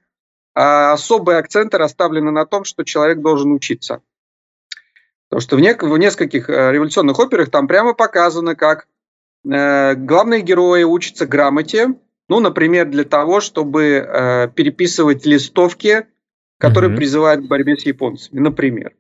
а 0.54 0.92
особые 0.92 1.38
акценты 1.38 1.78
расставлены 1.78 2.30
на 2.30 2.46
том, 2.46 2.64
что 2.64 2.84
человек 2.84 3.20
должен 3.20 3.52
учиться. 3.52 4.02
Потому 5.28 5.40
что 5.40 5.56
в, 5.56 5.60
нек- 5.60 5.86
в 5.86 5.96
нескольких 5.96 6.50
э, 6.50 6.72
революционных 6.72 7.18
операх 7.18 7.50
там 7.50 7.66
прямо 7.66 7.94
показано, 7.94 8.54
как 8.54 8.86
э, 9.50 9.94
главные 9.94 10.42
герои 10.42 10.82
учатся 10.82 11.26
грамоте, 11.26 11.94
ну, 12.28 12.40
например, 12.40 12.86
для 12.88 13.04
того, 13.04 13.40
чтобы 13.40 13.84
э, 13.84 14.48
переписывать 14.54 15.24
листовки, 15.24 16.06
которые 16.58 16.90
угу. 16.90 16.98
призывают 16.98 17.44
к 17.44 17.48
борьбе 17.48 17.76
с 17.76 17.86
японцами, 17.86 18.40
например. 18.40 18.92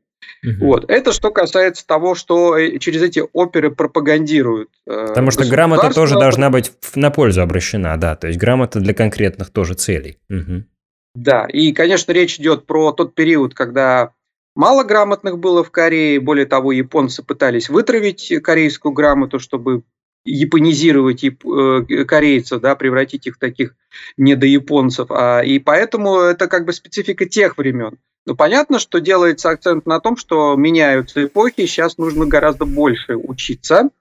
Угу. 0.44 0.66
Вот. 0.66 0.90
Это 0.90 1.12
что 1.12 1.30
касается 1.30 1.86
того, 1.86 2.14
что 2.14 2.56
э, 2.56 2.78
через 2.78 3.02
эти 3.02 3.22
оперы 3.32 3.70
пропагандируют. 3.70 4.70
Э, 4.86 5.08
Потому 5.08 5.30
что 5.30 5.44
грамота 5.46 5.90
тоже 5.90 6.14
должна 6.18 6.50
быть 6.50 6.72
на 6.94 7.10
пользу 7.10 7.42
обращена, 7.42 7.96
да, 7.96 8.16
то 8.16 8.26
есть 8.26 8.38
грамота 8.38 8.80
для 8.80 8.94
конкретных 8.94 9.50
тоже 9.50 9.74
целей. 9.74 10.18
Угу. 10.28 10.64
Да, 11.14 11.46
и, 11.46 11.72
конечно, 11.72 12.12
речь 12.12 12.38
идет 12.38 12.66
про 12.66 12.92
тот 12.92 13.14
период, 13.14 13.54
когда 13.54 14.12
мало 14.54 14.82
грамотных 14.82 15.38
было 15.38 15.62
в 15.62 15.70
Корее. 15.70 16.20
Более 16.20 16.46
того, 16.46 16.72
японцы 16.72 17.22
пытались 17.22 17.68
вытравить 17.68 18.32
корейскую 18.42 18.92
грамоту, 18.92 19.38
чтобы 19.38 19.82
японизировать 20.24 21.24
э, 21.24 22.04
корейцев, 22.04 22.60
да, 22.60 22.76
превратить 22.76 23.26
их 23.26 23.36
в 23.36 23.38
таких 23.38 23.74
недояпонцев. 24.16 25.10
А, 25.10 25.40
и 25.40 25.58
поэтому 25.58 26.20
это 26.20 26.46
как 26.46 26.64
бы 26.64 26.72
специфика 26.72 27.26
тех 27.26 27.58
времен. 27.58 27.98
Но 28.24 28.36
понятно, 28.36 28.78
что 28.78 29.00
делается 29.00 29.50
акцент 29.50 29.84
на 29.84 29.98
том, 29.98 30.16
что 30.16 30.54
меняются 30.54 31.24
эпохи, 31.24 31.66
сейчас 31.66 31.98
нужно 31.98 32.26
гораздо 32.26 32.64
больше 32.64 33.16
учиться– 33.16 33.90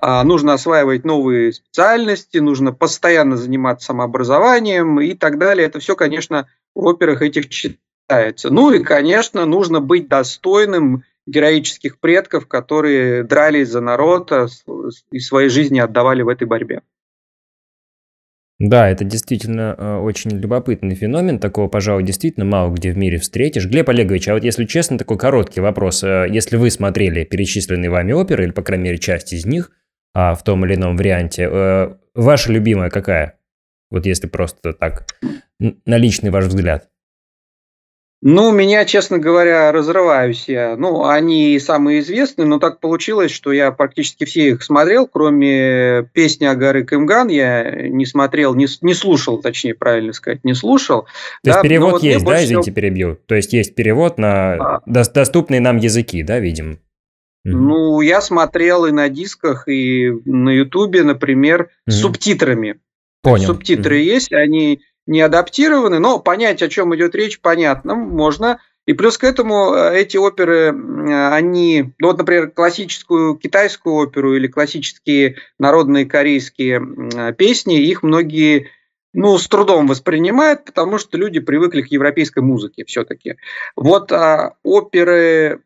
нужно 0.00 0.52
осваивать 0.54 1.04
новые 1.04 1.52
специальности, 1.52 2.38
нужно 2.38 2.72
постоянно 2.72 3.36
заниматься 3.36 3.86
самообразованием 3.86 5.00
и 5.00 5.14
так 5.14 5.38
далее. 5.38 5.66
Это 5.66 5.80
все, 5.80 5.96
конечно, 5.96 6.46
в 6.74 6.86
операх 6.86 7.22
этих 7.22 7.48
читается. 7.48 8.50
Ну 8.50 8.70
и, 8.70 8.82
конечно, 8.82 9.44
нужно 9.46 9.80
быть 9.80 10.08
достойным 10.08 11.04
героических 11.26 11.98
предков, 11.98 12.46
которые 12.46 13.22
дрались 13.22 13.68
за 13.68 13.80
народ 13.80 14.32
а, 14.32 14.46
и 15.10 15.18
свои 15.20 15.48
жизни 15.48 15.78
отдавали 15.78 16.22
в 16.22 16.28
этой 16.28 16.46
борьбе. 16.46 16.82
Да, 18.58 18.88
это 18.90 19.04
действительно 19.04 19.76
э, 19.78 19.96
очень 19.98 20.32
любопытный 20.32 20.96
феномен. 20.96 21.38
Такого, 21.38 21.68
пожалуй, 21.68 22.02
действительно 22.02 22.44
мало 22.44 22.74
где 22.74 22.90
в 22.90 22.96
мире 22.96 23.18
встретишь. 23.18 23.66
Глеб 23.66 23.88
Олегович, 23.88 24.26
а 24.28 24.34
вот 24.34 24.42
если 24.42 24.64
честно, 24.64 24.98
такой 24.98 25.16
короткий 25.16 25.60
вопрос. 25.60 26.02
Э, 26.02 26.26
если 26.28 26.56
вы 26.56 26.70
смотрели 26.72 27.22
перечисленные 27.22 27.88
вами 27.88 28.12
оперы, 28.12 28.44
или, 28.44 28.50
по 28.50 28.62
крайней 28.62 28.84
мере, 28.84 28.98
часть 28.98 29.32
из 29.32 29.46
них, 29.46 29.70
а, 30.14 30.34
в 30.34 30.42
том 30.42 30.64
или 30.64 30.74
ином 30.74 30.96
варианте. 30.96 31.48
Э, 31.50 31.94
ваша 32.14 32.52
любимая 32.52 32.90
какая? 32.90 33.38
Вот 33.90 34.06
если 34.06 34.26
просто 34.26 34.72
так, 34.72 35.06
на 35.58 35.96
личный 35.96 36.30
ваш 36.30 36.46
взгляд. 36.46 36.88
Ну, 38.20 38.50
меня, 38.50 38.84
честно 38.84 39.18
говоря, 39.18 39.70
разрываюсь 39.70 40.48
я. 40.48 40.76
Ну, 40.76 41.04
они 41.04 41.56
самые 41.60 42.00
известные, 42.00 42.46
но 42.46 42.58
так 42.58 42.80
получилось, 42.80 43.30
что 43.30 43.52
я 43.52 43.70
практически 43.70 44.24
все 44.24 44.48
их 44.48 44.64
смотрел, 44.64 45.06
кроме 45.06 46.02
песни 46.12 46.44
о 46.44 46.56
горы 46.56 46.82
Кымган 46.82 47.28
я 47.28 47.88
не 47.88 48.06
смотрел, 48.06 48.56
не, 48.56 48.66
не 48.82 48.94
слушал, 48.94 49.40
точнее, 49.40 49.74
правильно 49.74 50.12
сказать, 50.12 50.42
не 50.42 50.54
слушал. 50.54 51.02
То 51.02 51.08
да, 51.44 51.50
есть 51.52 51.62
перевод 51.62 51.92
вот 51.92 52.02
есть, 52.02 52.24
да, 52.24 52.44
извините, 52.44 52.62
всего... 52.62 52.74
перебью? 52.74 53.18
То 53.26 53.36
есть 53.36 53.52
есть 53.52 53.76
перевод 53.76 54.18
на 54.18 54.54
а... 54.54 54.80
доступные 54.84 55.60
нам 55.60 55.76
языки, 55.76 56.24
да, 56.24 56.40
видим? 56.40 56.80
Ну, 57.44 58.00
я 58.00 58.20
смотрел 58.20 58.86
и 58.86 58.92
на 58.92 59.08
дисках, 59.08 59.68
и 59.68 60.10
на 60.24 60.50
Ютубе, 60.50 61.02
например, 61.02 61.70
mm-hmm. 61.88 61.92
с 61.92 62.00
субтитрами. 62.00 62.80
Понял. 63.22 63.46
Субтитры 63.46 64.00
mm-hmm. 64.00 64.14
есть, 64.14 64.32
они 64.32 64.80
не 65.06 65.20
адаптированы, 65.20 65.98
но 65.98 66.18
понять, 66.18 66.62
о 66.62 66.68
чем 66.68 66.94
идет 66.94 67.14
речь, 67.14 67.40
понятно, 67.40 67.94
можно. 67.94 68.60
И 68.86 68.92
плюс 68.92 69.18
к 69.18 69.24
этому 69.24 69.74
э, 69.74 70.00
эти 70.00 70.16
оперы, 70.16 70.68
они, 71.32 71.92
ну 71.98 72.08
вот, 72.08 72.18
например, 72.18 72.50
классическую 72.50 73.34
китайскую 73.36 73.94
оперу 73.96 74.36
или 74.36 74.46
классические 74.46 75.36
народные 75.58 76.06
корейские 76.06 77.34
песни, 77.34 77.80
их 77.80 78.02
многие 78.02 78.70
ну, 79.12 79.36
с 79.38 79.48
трудом 79.48 79.86
воспринимают, 79.86 80.64
потому 80.64 80.98
что 80.98 81.16
люди 81.16 81.40
привыкли 81.40 81.82
к 81.82 81.88
европейской 81.88 82.40
музыке 82.40 82.84
все-таки. 82.86 83.36
Вот 83.76 84.12
а, 84.12 84.54
оперы 84.62 85.16
э, 85.16 85.58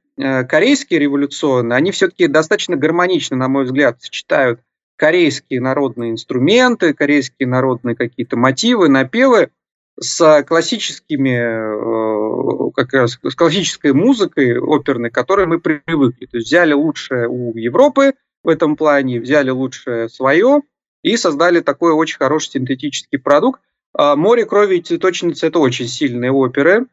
корейские 0.49 1.00
революционные, 1.00 1.76
они 1.76 1.91
все-таки 1.91 2.26
достаточно 2.26 2.76
гармонично, 2.76 3.37
на 3.37 3.49
мой 3.49 3.64
взгляд, 3.64 4.00
сочетают 4.00 4.61
корейские 4.97 5.61
народные 5.61 6.12
инструменты, 6.12 6.95
корейские 6.95 7.49
народные 7.49 7.97
какие-то 7.97 8.37
мотивы, 8.37 8.88
напевы 8.88 9.50
с 9.99 10.43
классическими, 10.45 12.69
э, 12.69 12.71
как 12.75 12.93
раз, 12.93 13.19
с 13.23 13.35
классической 13.35 13.93
музыкой 13.93 14.59
оперной, 14.59 15.11
к 15.11 15.14
которой 15.14 15.47
мы 15.47 15.61
привыкли. 15.61 16.26
То 16.26 16.37
есть 16.37 16.47
взяли 16.47 16.73
лучшее 16.73 17.29
у 17.29 17.57
Европы 17.57 18.14
в 18.43 18.49
этом 18.49 18.76
плане, 18.76 19.21
взяли 19.21 19.50
лучшее 19.50 20.09
свое 20.09 20.62
и 21.02 21.17
создали 21.17 21.61
такой 21.61 21.93
очень 21.93 22.19
хороший 22.19 22.52
синтетический 22.52 23.19
продукт. 23.19 23.61
А 23.95 24.17
«Море 24.17 24.47
крови 24.47 24.76
и 24.76 24.83
цветочницы»– 24.83 25.47
это 25.49 25.59
очень 25.59 25.87
сильные 25.87 26.33
оперы. 26.33 26.87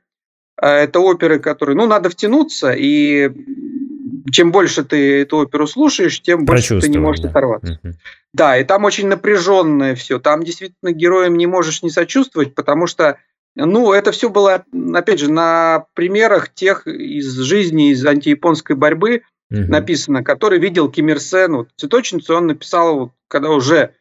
А 0.61 0.75
это 0.75 0.99
оперы, 0.99 1.39
которые, 1.39 1.75
ну, 1.75 1.87
надо 1.87 2.09
втянуться, 2.09 2.71
и 2.71 3.31
чем 4.31 4.51
больше 4.51 4.83
ты 4.83 5.21
эту 5.21 5.37
оперу 5.37 5.67
слушаешь, 5.67 6.21
тем 6.21 6.45
больше 6.45 6.79
ты 6.79 6.89
не 6.89 6.97
можешь 6.97 7.21
да. 7.21 7.29
оторваться. 7.29 7.79
Угу. 7.83 7.93
Да, 8.33 8.57
и 8.57 8.63
там 8.63 8.83
очень 8.83 9.07
напряженное 9.07 9.95
все. 9.95 10.19
Там 10.19 10.43
действительно 10.43 10.91
героям 10.91 11.37
не 11.37 11.47
можешь 11.47 11.81
не 11.81 11.89
сочувствовать, 11.89 12.55
потому 12.55 12.87
что, 12.87 13.17
ну, 13.55 13.93
это 13.93 14.11
все 14.11 14.29
было, 14.29 14.65
опять 14.93 15.19
же, 15.19 15.31
на 15.31 15.85
примерах 15.93 16.53
тех 16.53 16.85
из 16.87 17.37
жизни, 17.39 17.91
из 17.91 18.05
антияпонской 18.05 18.75
борьбы 18.75 19.21
угу. 19.49 19.61
написано, 19.61 20.23
который 20.23 20.59
видел 20.59 20.89
Ким 20.89 21.09
Ир 21.09 21.19
Сен. 21.19 21.55
Вот, 21.55 21.69
«Цветочницу» 21.77 22.35
он 22.35 22.47
написал, 22.47 23.13
когда 23.27 23.49
уже 23.49 23.93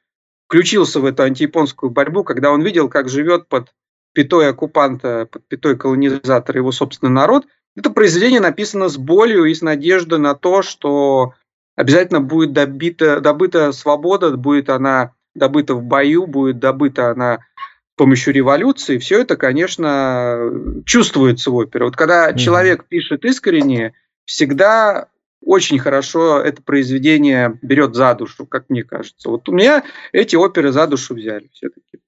включился 0.48 1.00
в 1.00 1.04
эту 1.04 1.22
антияпонскую 1.22 1.90
борьбу, 1.90 2.24
когда 2.24 2.50
он 2.50 2.62
видел, 2.62 2.88
как 2.88 3.08
живет 3.08 3.48
под 3.48 3.68
пятой 4.18 4.48
оккупанта, 4.48 5.28
под 5.30 5.46
пятой 5.46 5.76
колонизатора 5.76 6.58
его 6.58 6.72
собственный 6.72 7.12
народ– 7.12 7.46
это 7.78 7.90
произведение 7.90 8.40
написано 8.40 8.88
с 8.88 8.96
болью 8.96 9.44
и 9.44 9.54
с 9.54 9.62
надеждой 9.62 10.18
на 10.18 10.34
то, 10.34 10.62
что 10.62 11.34
обязательно 11.76 12.20
будет 12.20 12.52
добита, 12.52 13.20
добыта 13.20 13.70
свобода, 13.70 14.36
будет 14.36 14.68
она 14.68 15.12
добыта 15.36 15.76
в 15.76 15.84
бою, 15.84 16.26
будет 16.26 16.58
добыта 16.58 17.10
она 17.10 17.36
с 17.36 17.96
помощью 17.96 18.34
революции. 18.34 18.98
Все 18.98 19.20
это, 19.20 19.36
конечно, 19.36 20.50
чувствуется 20.84 21.52
в 21.52 21.54
опере. 21.54 21.84
Вот 21.84 21.94
когда 21.94 22.28
mm-hmm. 22.28 22.38
человек 22.38 22.84
пишет 22.86 23.24
искренне, 23.24 23.94
всегда 24.24 25.06
очень 25.40 25.78
хорошо 25.78 26.40
это 26.40 26.60
произведение 26.60 27.60
берет 27.62 27.94
за 27.94 28.12
душу, 28.16 28.44
как 28.44 28.70
мне 28.70 28.82
кажется. 28.82 29.30
Вот 29.30 29.48
у 29.48 29.52
меня 29.52 29.84
эти 30.10 30.34
оперы 30.34 30.72
за 30.72 30.88
душу 30.88 31.14
взяли 31.14 31.48
все-таки. 31.52 32.00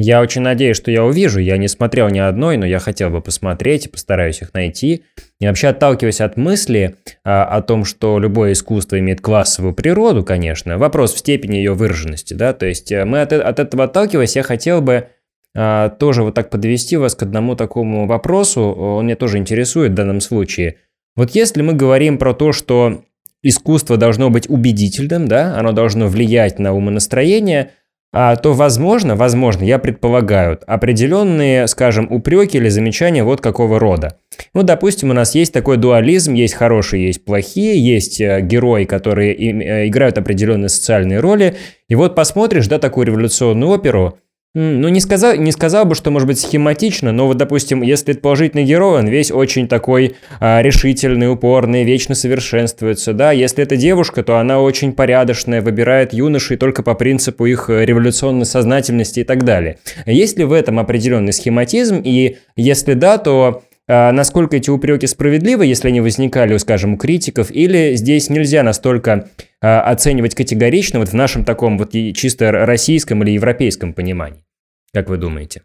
Я 0.00 0.20
очень 0.20 0.42
надеюсь, 0.42 0.76
что 0.76 0.92
я 0.92 1.04
увижу. 1.04 1.40
Я 1.40 1.56
не 1.56 1.66
смотрел 1.66 2.08
ни 2.08 2.20
одной, 2.20 2.56
но 2.56 2.64
я 2.64 2.78
хотел 2.78 3.10
бы 3.10 3.20
посмотреть 3.20 3.86
и 3.86 3.88
постараюсь 3.88 4.40
их 4.40 4.54
найти. 4.54 5.02
И 5.40 5.46
вообще 5.46 5.68
отталкиваясь 5.68 6.20
от 6.20 6.36
мысли 6.36 6.94
а, 7.24 7.42
о 7.44 7.62
том, 7.62 7.84
что 7.84 8.20
любое 8.20 8.52
искусство 8.52 8.96
имеет 9.00 9.20
классовую 9.20 9.74
природу, 9.74 10.22
конечно, 10.22 10.78
вопрос 10.78 11.14
в 11.14 11.18
степени 11.18 11.56
ее 11.56 11.74
выраженности, 11.74 12.32
да, 12.32 12.52
то 12.52 12.66
есть 12.66 12.92
э, 12.92 13.04
мы 13.04 13.22
от, 13.22 13.32
от 13.32 13.58
этого 13.58 13.84
отталкиваясь, 13.84 14.36
я 14.36 14.44
хотел 14.44 14.82
бы 14.82 15.08
а, 15.56 15.88
тоже 15.88 16.22
вот 16.22 16.34
так 16.34 16.48
подвести 16.50 16.96
вас 16.96 17.16
к 17.16 17.24
одному 17.24 17.56
такому 17.56 18.06
вопросу, 18.06 18.62
он 18.62 19.06
меня 19.06 19.16
тоже 19.16 19.38
интересует 19.38 19.92
в 19.92 19.96
данном 19.96 20.20
случае. 20.20 20.76
Вот 21.16 21.30
если 21.32 21.60
мы 21.62 21.72
говорим 21.72 22.18
про 22.18 22.34
то, 22.34 22.52
что 22.52 23.02
искусство 23.42 23.96
должно 23.96 24.30
быть 24.30 24.48
убедительным, 24.48 25.26
да, 25.26 25.58
оно 25.58 25.72
должно 25.72 26.06
влиять 26.06 26.60
на 26.60 26.72
умонастроение– 26.72 27.72
то 28.12 28.54
возможно, 28.54 29.16
возможно, 29.16 29.64
я 29.64 29.78
предполагаю, 29.78 30.58
определенные, 30.66 31.66
скажем, 31.66 32.10
упреки 32.10 32.56
или 32.56 32.68
замечания 32.68 33.22
вот 33.22 33.40
какого 33.40 33.78
рода. 33.78 34.18
Ну, 34.54 34.62
допустим, 34.62 35.10
у 35.10 35.12
нас 35.12 35.34
есть 35.34 35.52
такой 35.52 35.76
дуализм, 35.76 36.32
есть 36.32 36.54
хорошие, 36.54 37.08
есть 37.08 37.24
плохие, 37.24 37.78
есть 37.78 38.20
э, 38.20 38.40
герои, 38.40 38.84
которые 38.84 39.34
э, 39.34 39.88
играют 39.88 40.16
определенные 40.16 40.70
социальные 40.70 41.20
роли. 41.20 41.56
И 41.88 41.94
вот 41.94 42.14
посмотришь, 42.14 42.66
да, 42.66 42.78
такую 42.78 43.06
революционную 43.06 43.70
оперу, 43.70 44.18
ну, 44.54 44.88
не 44.88 45.00
сказал, 45.00 45.36
не 45.36 45.52
сказал 45.52 45.84
бы, 45.84 45.94
что 45.94 46.10
может 46.10 46.26
быть 46.26 46.40
схематично, 46.40 47.12
но 47.12 47.26
вот, 47.26 47.36
допустим, 47.36 47.82
если 47.82 48.14
положительный 48.14 48.64
герой, 48.64 49.00
он 49.00 49.06
весь 49.06 49.30
очень 49.30 49.68
такой 49.68 50.16
а, 50.40 50.62
решительный, 50.62 51.30
упорный, 51.30 51.84
вечно 51.84 52.14
совершенствуется, 52.14 53.12
да. 53.12 53.30
Если 53.30 53.62
это 53.62 53.76
девушка, 53.76 54.22
то 54.22 54.38
она 54.38 54.60
очень 54.60 54.92
порядочная, 54.92 55.60
выбирает 55.60 56.14
юношей 56.14 56.56
только 56.56 56.82
по 56.82 56.94
принципу 56.94 57.44
их 57.44 57.68
э, 57.68 57.84
революционной 57.84 58.46
сознательности 58.46 59.20
и 59.20 59.24
так 59.24 59.44
далее. 59.44 59.78
Есть 60.06 60.38
ли 60.38 60.44
в 60.44 60.52
этом 60.52 60.78
определенный 60.78 61.34
схематизм? 61.34 62.00
И 62.02 62.38
если 62.56 62.94
да, 62.94 63.18
то 63.18 63.62
насколько 63.88 64.56
эти 64.56 64.70
упреки 64.70 65.06
справедливы, 65.06 65.64
если 65.66 65.88
они 65.88 66.00
возникали, 66.00 66.56
скажем, 66.58 66.94
у 66.94 66.96
критиков, 66.98 67.50
или 67.50 67.94
здесь 67.94 68.28
нельзя 68.28 68.62
настолько 68.62 69.30
а, 69.60 69.80
оценивать 69.80 70.34
категорично 70.34 70.98
вот 70.98 71.08
в 71.08 71.14
нашем 71.14 71.44
таком 71.44 71.78
вот 71.78 71.92
чисто 71.92 72.52
российском 72.52 73.22
или 73.22 73.30
европейском 73.32 73.94
понимании? 73.94 74.44
Как 74.92 75.08
вы 75.08 75.16
думаете? 75.16 75.62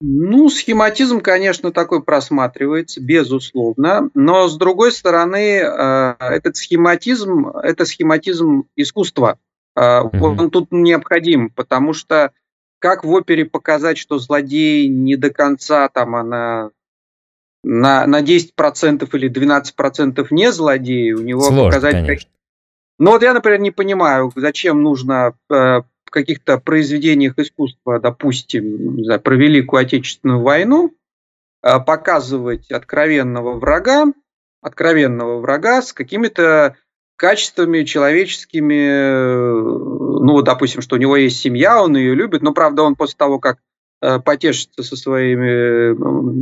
Ну, 0.00 0.48
схематизм, 0.48 1.20
конечно, 1.20 1.72
такой 1.72 2.02
просматривается, 2.02 3.00
безусловно. 3.00 4.10
Но, 4.14 4.48
с 4.48 4.56
другой 4.56 4.92
стороны, 4.92 5.62
а, 5.62 6.16
этот 6.20 6.56
схематизм– 6.56 7.48
это 7.62 7.84
схематизм 7.84 8.64
искусства. 8.76 9.38
Угу. 9.74 10.26
Он 10.26 10.50
тут 10.50 10.68
необходим, 10.70 11.48
потому 11.48 11.94
что 11.94 12.32
как 12.78 13.04
в 13.04 13.10
опере 13.10 13.46
показать, 13.46 13.96
что 13.96 14.18
злодей 14.18 14.88
не 14.88 15.16
до 15.16 15.30
конца 15.30 15.88
там 15.88 16.14
она 16.14 16.70
на, 17.64 18.06
на 18.06 18.22
10% 18.22 19.08
или 19.12 19.30
12% 19.30 20.26
не 20.30 20.52
злодеи, 20.52 21.12
у 21.12 21.22
него 21.22 21.42
Сложно, 21.42 21.64
показать... 21.64 22.06
Конечно. 22.06 22.30
Ну 22.98 23.10
вот 23.12 23.22
я, 23.22 23.34
например, 23.34 23.60
не 23.60 23.70
понимаю, 23.70 24.32
зачем 24.36 24.82
нужно 24.82 25.34
э, 25.50 25.54
в 25.54 26.10
каких-то 26.10 26.58
произведениях 26.58 27.38
искусства, 27.38 27.98
допустим, 27.98 28.96
не 28.96 29.04
знаю, 29.04 29.20
про 29.20 29.34
Великую 29.34 29.80
Отечественную 29.80 30.40
войну, 30.40 30.94
э, 31.62 31.80
показывать 31.80 32.70
откровенного 32.70 33.58
врага, 33.58 34.06
откровенного 34.60 35.40
врага 35.40 35.82
с 35.82 35.92
какими-то 35.92 36.76
качествами 37.16 37.84
человеческими, 37.84 38.88
э, 38.88 39.60
ну, 39.60 40.42
допустим, 40.42 40.82
что 40.82 40.96
у 40.96 40.98
него 40.98 41.16
есть 41.16 41.40
семья, 41.40 41.82
он 41.82 41.96
ее 41.96 42.14
любит, 42.14 42.42
но, 42.42 42.52
правда, 42.52 42.82
он 42.82 42.94
после 42.94 43.16
того, 43.16 43.38
как 43.38 43.58
потешится 44.18 44.82
со 44.82 44.96
своими 44.96 45.92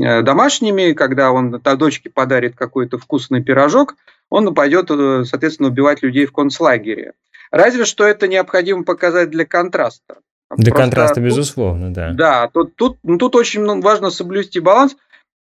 э, 0.03 0.23
домашними, 0.23 0.93
когда 0.93 1.31
он 1.31 1.51
дочке 1.77 2.09
подарит 2.09 2.57
какой-то 2.57 2.99
вкусный 2.99 3.43
пирожок, 3.43 3.97
он 4.31 4.55
пойдет, 4.55 4.91
э, 4.91 5.25
соответственно, 5.27 5.69
убивать 5.69 6.03
людей 6.03 6.25
в 6.25 6.33
концлагере. 6.33 7.13
Разве 7.51 7.85
что 7.85 8.05
это 8.05 8.29
необходимо 8.29 8.85
показать 8.85 9.31
для 9.31 9.45
контраста. 9.45 10.17
Для 10.57 10.73
Просто 10.73 10.83
контраста, 10.83 11.15
тут, 11.17 11.25
безусловно, 11.25 11.93
да. 11.93 12.13
Да, 12.13 12.49
тут, 12.49 12.75
тут, 12.77 12.99
ну, 13.03 13.19
тут 13.19 13.37
очень 13.37 13.81
важно 13.81 14.11
соблюсти 14.11 14.59
баланс. 14.61 14.97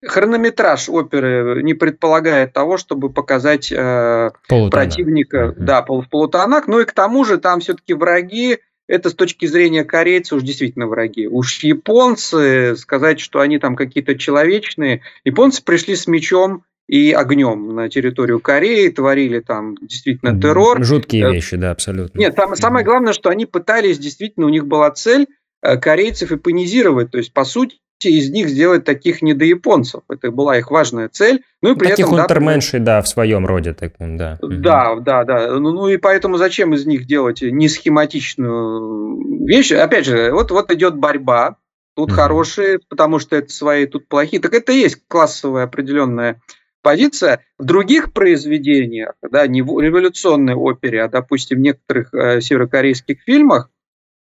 Хронометраж 0.06 0.90
оперы 0.90 1.62
не 1.64 1.74
предполагает 1.74 2.54
того, 2.54 2.78
чтобы 2.78 3.10
показать 3.10 3.72
э, 3.72 4.32
противника 4.48 5.38
mm-hmm. 5.38 5.54
да, 5.58 5.82
в 5.82 6.10
полутонах. 6.10 6.68
Ну 6.68 6.80
и 6.80 6.86
к 6.86 6.92
тому 6.92 7.26
же 7.26 7.38
там 7.38 7.62
все-таки 7.62 7.94
враги 7.94 8.60
это 8.88 9.10
с 9.10 9.14
точки 9.14 9.46
зрения 9.46 9.84
корейцев 9.84 10.38
уж 10.38 10.44
действительно 10.44 10.88
враги. 10.88 11.28
Уж 11.28 11.64
японцы, 11.64 12.76
сказать, 12.78 13.20
что 13.20 13.40
они 13.40 13.60
там 13.60 13.76
какие-то 13.76 14.18
человечные, 14.18 15.02
японцы 15.24 15.64
пришли 15.64 15.96
с 15.96 16.08
мечом 16.08 16.64
и 16.88 17.12
огнем 17.12 17.76
на 17.76 17.90
территорию 17.90 18.40
Кореи, 18.40 18.90
творили 18.90 19.42
там 19.42 19.76
действительно 19.82 20.40
террор. 20.40 20.84
Жуткие 20.84 21.26
э, 21.26 21.34
вещи, 21.34 21.58
да, 21.58 21.72
абсолютно. 21.72 22.18
Нет, 22.18 22.36
там 22.36 22.56
самое 22.56 22.86
главное, 22.86 23.14
что 23.14 23.30
они 23.30 23.46
пытались, 23.46 24.00
действительно, 24.00 24.46
у 24.46 24.50
них 24.50 24.66
была 24.66 24.90
цель 24.92 25.28
э, 25.62 25.78
корейцев 25.78 26.32
ипонизировать, 26.32 27.12
то 27.12 27.18
есть, 27.18 27.34
по 27.34 27.44
сути, 27.44 27.78
из 28.06 28.30
них 28.30 28.50
сделать 28.50 28.86
таких 28.86 29.22
недояпонцев. 29.22 30.02
Это 30.10 30.32
была 30.32 30.58
их 30.58 30.70
важная 30.70 31.10
цель. 31.10 31.44
Ну, 31.62 31.74
и 31.74 31.76
при 31.76 31.90
таких 31.90 32.08
этом, 32.08 32.20
унтерменшей, 32.20 32.80
да, 32.80 32.98
да, 32.98 33.02
в 33.02 33.08
своем 33.08 33.46
роде. 33.46 33.74
Таком, 33.74 34.18
да. 34.18 34.38
Да, 34.42 34.96
да, 34.96 35.24
да. 35.24 35.60
Ну, 35.60 35.72
ну 35.72 35.88
и 35.88 35.98
поэтому 35.98 36.38
зачем 36.38 36.74
из 36.74 36.86
них 36.86 37.08
делать 37.08 37.42
несхематичную 37.42 39.48
вещь? 39.48 39.72
Опять 39.72 40.06
же, 40.06 40.32
вот, 40.32 40.52
вот 40.52 40.72
идет 40.72 40.96
борьба. 40.96 41.58
Тут 41.96 42.12
mm 42.12 42.14
хорошие, 42.14 42.80
потому 42.90 43.18
что 43.18 43.36
это 43.36 43.52
свои, 43.52 43.88
тут 43.88 44.08
плохие. 44.08 44.40
Так 44.40 44.54
это 44.54 44.72
и 44.72 44.82
есть 44.82 45.02
классовая 45.08 45.64
определенная 45.64 46.40
позиция. 46.84 47.44
В 47.58 47.66
других 47.66 48.14
произведениях, 48.14 49.16
да, 49.24 49.48
не 49.48 49.64
в 49.64 49.80
революционной 49.80 50.54
опере, 50.54 51.04
а, 51.04 51.10
допустим, 51.10 51.58
в 51.58 51.62
некоторых 51.62 52.14
э, 52.14 52.40
северокорейских 52.40 53.24
фильмах, 53.24 53.72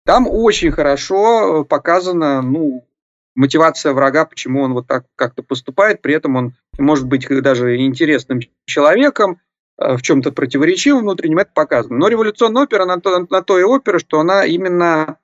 там 0.06 0.28
очень 0.28 0.70
хорошо 0.70 1.64
показано, 1.64 2.42
ну, 2.42 2.86
мотивация 3.34 3.92
врага, 3.92 4.24
почему 4.24 4.62
он 4.62 4.72
вот 4.74 4.86
так 4.86 5.04
как-то 5.16 5.42
поступает, 5.42 6.02
при 6.02 6.14
этом 6.14 6.36
он 6.36 6.54
может 6.78 7.06
быть 7.06 7.26
даже 7.28 7.76
интересным 7.76 8.40
человеком, 8.64 9.40
в 9.76 10.00
чем-то 10.02 10.30
противоречивым 10.30 11.02
внутренним, 11.02 11.38
это 11.38 11.50
показано. 11.52 11.96
Но 11.98 12.08
революционная 12.08 12.62
опера 12.62 12.84
на 12.84 13.00
то, 13.00 13.26
на 13.28 13.42
то 13.42 13.58
и 13.58 13.64
опера, 13.64 13.98
что 13.98 14.20
она 14.20 14.44
именно 14.44 15.18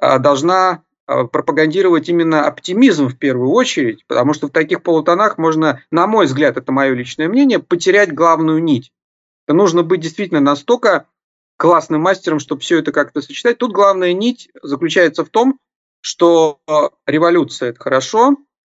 должна 0.00 0.82
пропагандировать 1.06 2.08
именно 2.08 2.46
оптимизм 2.46 3.08
в 3.08 3.18
первую 3.18 3.50
очередь, 3.50 4.06
потому 4.06 4.32
что 4.32 4.46
в 4.46 4.52
таких 4.52 4.82
полутонах 4.82 5.38
можно, 5.38 5.82
на 5.90 6.06
мой 6.06 6.26
взгляд, 6.26 6.56
это 6.56 6.72
мое 6.72 6.94
личное 6.94 7.28
мнение, 7.28 7.58
потерять 7.58 8.14
главную 8.14 8.62
нить. 8.62 8.92
Это 9.46 9.56
нужно 9.56 9.82
быть 9.82 10.00
действительно 10.00 10.40
настолько 10.40 11.06
классным 11.56 12.00
мастером, 12.00 12.38
чтобы 12.38 12.62
все 12.62 12.78
это 12.78 12.92
как-то 12.92 13.20
сочетать. 13.20 13.58
Тут 13.58 13.72
главная 13.72 14.12
нить 14.12 14.48
заключается 14.62 15.24
в 15.24 15.28
том, 15.28 15.58
что 16.00 16.60
революция– 17.06 17.68
это 17.70 17.80
хорошо, 17.80 18.36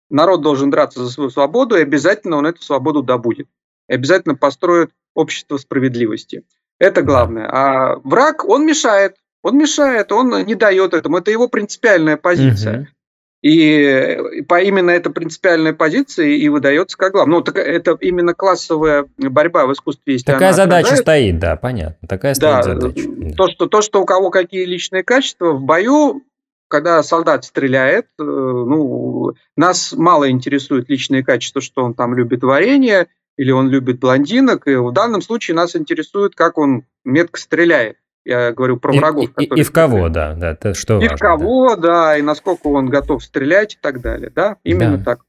народ 0.08 0.42
должен 0.42 0.70
драться 0.70 1.04
за 1.04 1.10
свою 1.10 1.30
свободу, 1.30 1.76
и 1.76 1.82
обязательно 1.82 2.36
он 2.36 2.46
эту 2.46 2.62
свободу 2.62 3.02
добудет. 3.02 3.48
И 3.88 3.94
обязательно 3.94 4.34
построит 4.34 4.90
общество 5.14 5.56
справедливости. 5.56 6.44
Это 6.78 7.02
главное. 7.02 7.48
А 7.50 7.96
враг, 8.04 8.44
он 8.44 8.66
мешает. 8.66 9.16
Он 9.42 9.56
мешает, 9.56 10.12
он 10.12 10.44
не 10.44 10.54
дает 10.54 10.94
этому. 10.94 11.18
Это 11.18 11.30
его 11.30 11.48
принципиальная 11.48 12.16
позиция. 12.16 12.80
Угу. 12.80 12.88
И 13.42 14.42
по 14.48 14.60
именно 14.60 14.90
эта 14.90 15.08
принципиальная 15.08 15.72
позиция 15.72 16.26
и 16.26 16.48
выдается 16.50 16.98
как 16.98 17.12
главное. 17.12 17.38
Ну, 17.38 17.42
так 17.42 17.56
это 17.56 17.96
именно 17.98 18.34
классовая 18.34 19.06
борьба 19.16 19.66
в 19.66 19.72
искусстве 19.72 20.14
есть. 20.14 20.26
Такая 20.26 20.52
задача 20.52 20.96
стоит, 20.96 21.38
да, 21.38 21.56
понятно. 21.56 22.06
Такая 22.06 22.34
стоит 22.34 22.52
да, 22.52 22.62
задача. 22.62 23.08
То 23.36 23.48
что, 23.48 23.66
то, 23.66 23.80
что 23.80 24.02
у 24.02 24.04
кого 24.04 24.30
какие 24.30 24.66
личные 24.66 25.02
качества 25.04 25.52
в 25.52 25.62
бою, 25.62 26.22
когда 26.70 27.02
солдат 27.02 27.44
стреляет, 27.44 28.06
э, 28.18 28.22
ну, 28.22 29.32
нас 29.56 29.92
мало 29.92 30.30
интересует 30.30 30.88
личные 30.88 31.24
качества, 31.24 31.60
что 31.60 31.84
он 31.84 31.94
там 31.94 32.14
любит 32.14 32.42
варенье 32.42 33.08
или 33.36 33.50
он 33.50 33.68
любит 33.68 33.98
блондинок. 33.98 34.68
И 34.68 34.76
в 34.76 34.92
данном 34.92 35.20
случае 35.20 35.56
нас 35.56 35.74
интересует, 35.74 36.34
как 36.36 36.58
он 36.58 36.84
метко 37.04 37.40
стреляет. 37.40 37.96
Я 38.24 38.52
говорю 38.52 38.76
про 38.76 38.92
врагов. 38.92 39.30
И, 39.38 39.44
и, 39.44 39.60
и 39.60 39.62
в 39.62 39.72
кого, 39.72 40.08
да, 40.10 40.34
да, 40.34 40.52
это 40.52 40.74
что 40.74 40.98
И 40.98 41.08
важно, 41.08 41.16
в 41.16 41.20
кого, 41.20 41.76
да. 41.76 41.82
да, 41.82 42.18
и 42.18 42.22
насколько 42.22 42.68
он 42.68 42.88
готов 42.88 43.24
стрелять 43.24 43.74
и 43.74 43.78
так 43.80 44.00
далее, 44.00 44.30
да, 44.34 44.56
именно 44.62 44.98
да. 44.98 45.04
так. 45.04 45.20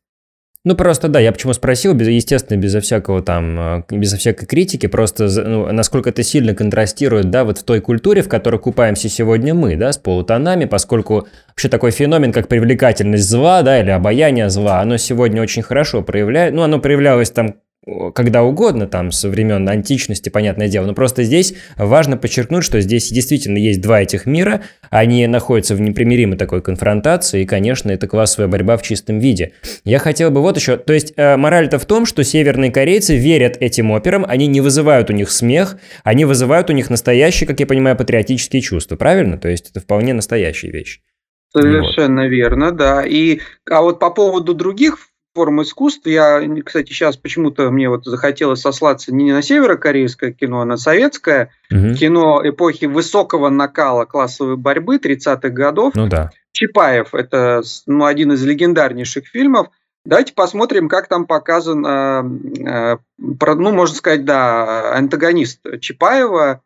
Ну, 0.64 0.76
просто, 0.76 1.08
да, 1.08 1.20
я 1.20 1.32
почему 1.32 1.54
спросил, 1.54 1.96
без, 1.96 2.08
естественно, 2.08 2.56
безо 2.56 2.82
всякого 2.82 3.24
там, 3.24 3.60
э, 3.60 3.84
безо 3.90 4.18
всякой 4.18 4.46
критики, 4.46 4.86
просто, 4.86 5.28
ну, 5.44 5.72
насколько 5.72 6.12
это 6.12 6.22
сильно 6.22 6.54
контрастирует, 6.54 7.32
да, 7.32 7.46
вот 7.46 7.58
в 7.58 7.64
той 7.64 7.82
культуре, 7.82 8.22
в 8.22 8.30
которой 8.30 8.60
купаемся 8.60 9.10
сегодня 9.10 9.56
мы, 9.56 9.76
да, 9.76 9.92
с 9.92 9.98
полутонами, 9.98 10.66
поскольку 10.66 11.28
вообще 11.48 11.68
такой 11.68 11.90
феномен, 11.90 12.32
как 12.32 12.48
привлекательность 12.48 13.28
зла, 13.28 13.64
да, 13.64 13.82
или 13.82 13.90
обаяние 13.90 14.52
зла, 14.52 14.82
оно 14.82 14.98
сегодня 14.98 15.42
очень 15.42 15.64
хорошо 15.64 16.04
проявляет, 16.04 16.54
ну, 16.54 16.62
оно 16.62 16.78
проявлялось 16.78 17.32
там 17.32 17.56
когда 18.14 18.44
угодно, 18.44 18.86
там, 18.86 19.12
со 19.12 19.28
времен 19.28 19.68
античности, 19.68 20.30
понятное 20.30 20.68
дело. 20.68 20.86
Но 20.86 20.94
просто 20.94 21.24
здесь 21.24 21.56
важно 21.78 22.16
подчеркнуть, 22.16 22.64
что 22.64 22.80
здесь 22.80 23.10
действительно 23.10 23.58
есть 23.58 23.82
два 23.82 24.02
этих 24.02 24.28
мира, 24.28 24.62
они 24.92 25.26
находятся 25.26 25.74
в 25.76 25.82
непримиримой 25.82 26.38
такой 26.38 26.62
конфронтации, 26.62 27.42
и, 27.42 27.46
конечно, 27.46 27.90
это 27.90 28.08
классовая 28.08 28.48
борьба 28.48 28.78
в 28.78 28.84
чистом 28.84 29.18
виде. 29.18 29.54
Я 29.84 29.98
хотел 29.98 30.30
бы 30.30 30.42
вот 30.42 30.58
еще... 30.58 30.78
То 30.78 30.94
есть, 30.94 31.14
э, 31.16 31.38
мораль-то 31.38 31.80
в 31.80 31.86
том, 31.86 32.06
что 32.06 32.24
северные 32.24 32.72
корейцы 32.72 33.18
верят 33.18 33.58
этим 33.60 33.92
операм, 33.92 34.26
они 34.28 34.46
не 34.46 34.62
вызывают 34.62 35.10
у 35.10 35.14
них 35.14 35.32
смех, 35.32 35.78
они 36.04 36.26
вызывают 36.26 36.70
у 36.70 36.74
них 36.74 36.92
настоящие, 36.92 37.48
как 37.48 37.60
я 37.60 37.66
понимаю, 37.66 37.98
патриотические 37.98 38.62
чувства, 38.62 38.96
правильно? 38.96 39.40
То 39.40 39.50
есть, 39.50 39.72
это 39.72 39.80
вполне 39.80 40.14
настоящая 40.14 40.70
вещь. 40.70 41.02
Совершенно 41.52 42.24
вот. 42.24 42.30
верно, 42.30 42.72
да. 42.72 43.04
И, 43.06 43.40
а 43.70 43.82
вот 43.82 44.00
по 44.00 44.12
поводу 44.12 44.54
других 44.54 45.11
форм 45.34 45.62
искусств. 45.62 46.06
Я, 46.08 46.42
кстати, 46.66 46.92
сейчас 46.92 47.18
почему-то 47.18 47.72
мне 47.72 47.90
вот 47.90 48.06
захотелось 48.06 48.62
сослаться 48.62 49.14
не 49.14 49.32
на 49.32 49.42
северокорейское 49.42 50.32
кино, 50.32 50.62
а 50.62 50.66
на 50.66 50.78
советское 50.78 51.52
угу. 51.72 51.94
кино 51.96 52.42
эпохи 52.44 52.86
высокого 52.86 53.50
накала 53.50 54.06
классовой 54.06 54.58
борьбы 54.58 54.98
30-х 54.98 55.50
годов. 55.50 55.96
Ну 55.96 56.08
да. 56.08 56.32
Чапаев– 56.52 57.10
это 57.16 57.62
ну, 57.88 58.06
один 58.06 58.34
из 58.34 58.44
легендарнейших 58.44 59.28
фильмов. 59.28 59.68
Давайте 60.04 60.34
посмотрим, 60.34 60.90
как 60.90 61.08
там 61.08 61.26
показан, 61.26 61.86
э, 61.86 62.24
э, 62.66 62.98
ну, 63.20 63.72
можно 63.72 63.96
сказать, 63.96 64.26
да, 64.26 64.96
антагонист 64.96 65.62
Чапаева, 65.80 66.62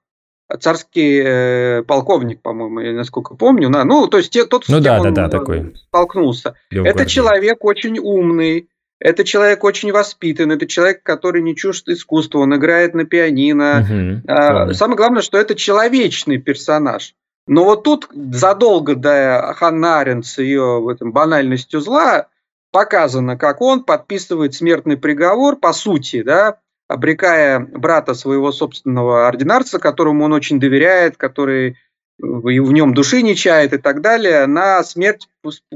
царский 0.59 1.21
э, 1.23 1.83
полковник, 1.83 2.41
по-моему, 2.41 2.79
я 2.79 2.93
насколько 2.93 3.35
помню. 3.35 3.69
На, 3.69 3.83
ну, 3.83 4.07
то 4.07 4.17
есть 4.17 4.31
те, 4.31 4.45
тот, 4.45 4.65
с 4.65 4.69
ну, 4.69 4.75
кем 4.75 4.83
да, 4.83 5.01
он 5.01 5.13
да, 5.13 5.27
да, 5.27 5.39
такой. 5.39 5.75
столкнулся. 5.87 6.55
Это 6.69 7.05
человек 7.05 7.63
очень 7.63 7.97
умный, 7.99 8.69
это 8.99 9.23
человек 9.23 9.63
очень 9.63 9.91
воспитан, 9.91 10.51
это 10.51 10.67
человек, 10.67 11.03
который 11.03 11.41
не 11.41 11.55
чужд 11.55 11.87
искусства, 11.89 12.39
он 12.39 12.55
играет 12.55 12.93
на 12.93 13.05
пианино. 13.05 13.85
Угу, 13.87 14.31
а, 14.31 14.73
самое 14.73 14.97
главное, 14.97 15.21
что 15.21 15.37
это 15.37 15.55
человечный 15.55 16.37
персонаж. 16.37 17.13
Но 17.47 17.63
вот 17.63 17.83
тут 17.83 18.07
задолго 18.11 18.95
до 18.95 19.53
Ханна 19.55 20.23
с 20.23 20.37
ее 20.39 20.81
в 20.81 20.89
этом, 20.89 21.11
банальностью 21.11 21.79
зла 21.79 22.27
показано, 22.71 23.37
как 23.37 23.61
он 23.61 23.83
подписывает 23.83 24.53
смертный 24.53 24.97
приговор, 24.97 25.55
по 25.55 25.71
сути, 25.71 26.23
да, 26.23 26.57
обрекая 26.87 27.59
брата 27.59 28.13
своего 28.13 28.51
собственного 28.51 29.27
ординарца, 29.27 29.79
которому 29.79 30.25
он 30.25 30.33
очень 30.33 30.59
доверяет, 30.59 31.17
который 31.17 31.77
в 32.17 32.71
нем 32.71 32.93
души 32.93 33.21
не 33.21 33.35
чает 33.35 33.73
и 33.73 33.77
так 33.77 34.01
далее, 34.01 34.45
на 34.45 34.83
смерть 34.83 35.27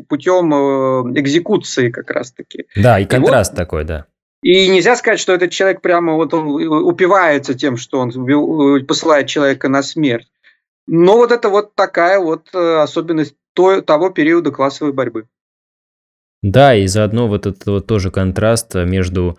путем 0.08 0.54
э, 0.54 1.20
экзекуции 1.20 1.90
как 1.90 2.12
раз-таки. 2.12 2.66
Да, 2.76 3.00
и 3.00 3.06
контраст 3.06 3.52
и 3.52 3.54
вот, 3.54 3.58
такой, 3.58 3.84
да. 3.84 4.06
И 4.42 4.70
нельзя 4.70 4.96
сказать, 4.96 5.20
что 5.20 5.34
этот 5.34 5.52
человек 5.52 5.82
прямо 5.82 6.14
вот 6.14 6.34
он 6.34 6.48
упивается 6.88 7.56
тем, 7.56 7.76
что 7.76 8.00
он 8.00 8.86
посылает 8.86 9.28
человека 9.28 9.68
на 9.68 9.84
смерть. 9.84 10.30
Но 10.88 11.18
вот 11.18 11.32
это 11.32 11.50
вот 11.50 11.76
такая 11.76 12.20
вот 12.20 12.48
э, 12.54 12.78
особенность 12.82 13.36
того 13.54 14.10
периода 14.10 14.52
классовой 14.52 14.94
борьбы. 14.94 15.28
Да, 16.42 16.74
и 16.74 16.88
заодно 16.88 17.28
вот 17.28 17.46
этот 17.46 17.66
вот 17.66 17.88
тоже 17.88 18.12
контраст 18.12 18.74
между 18.76 19.38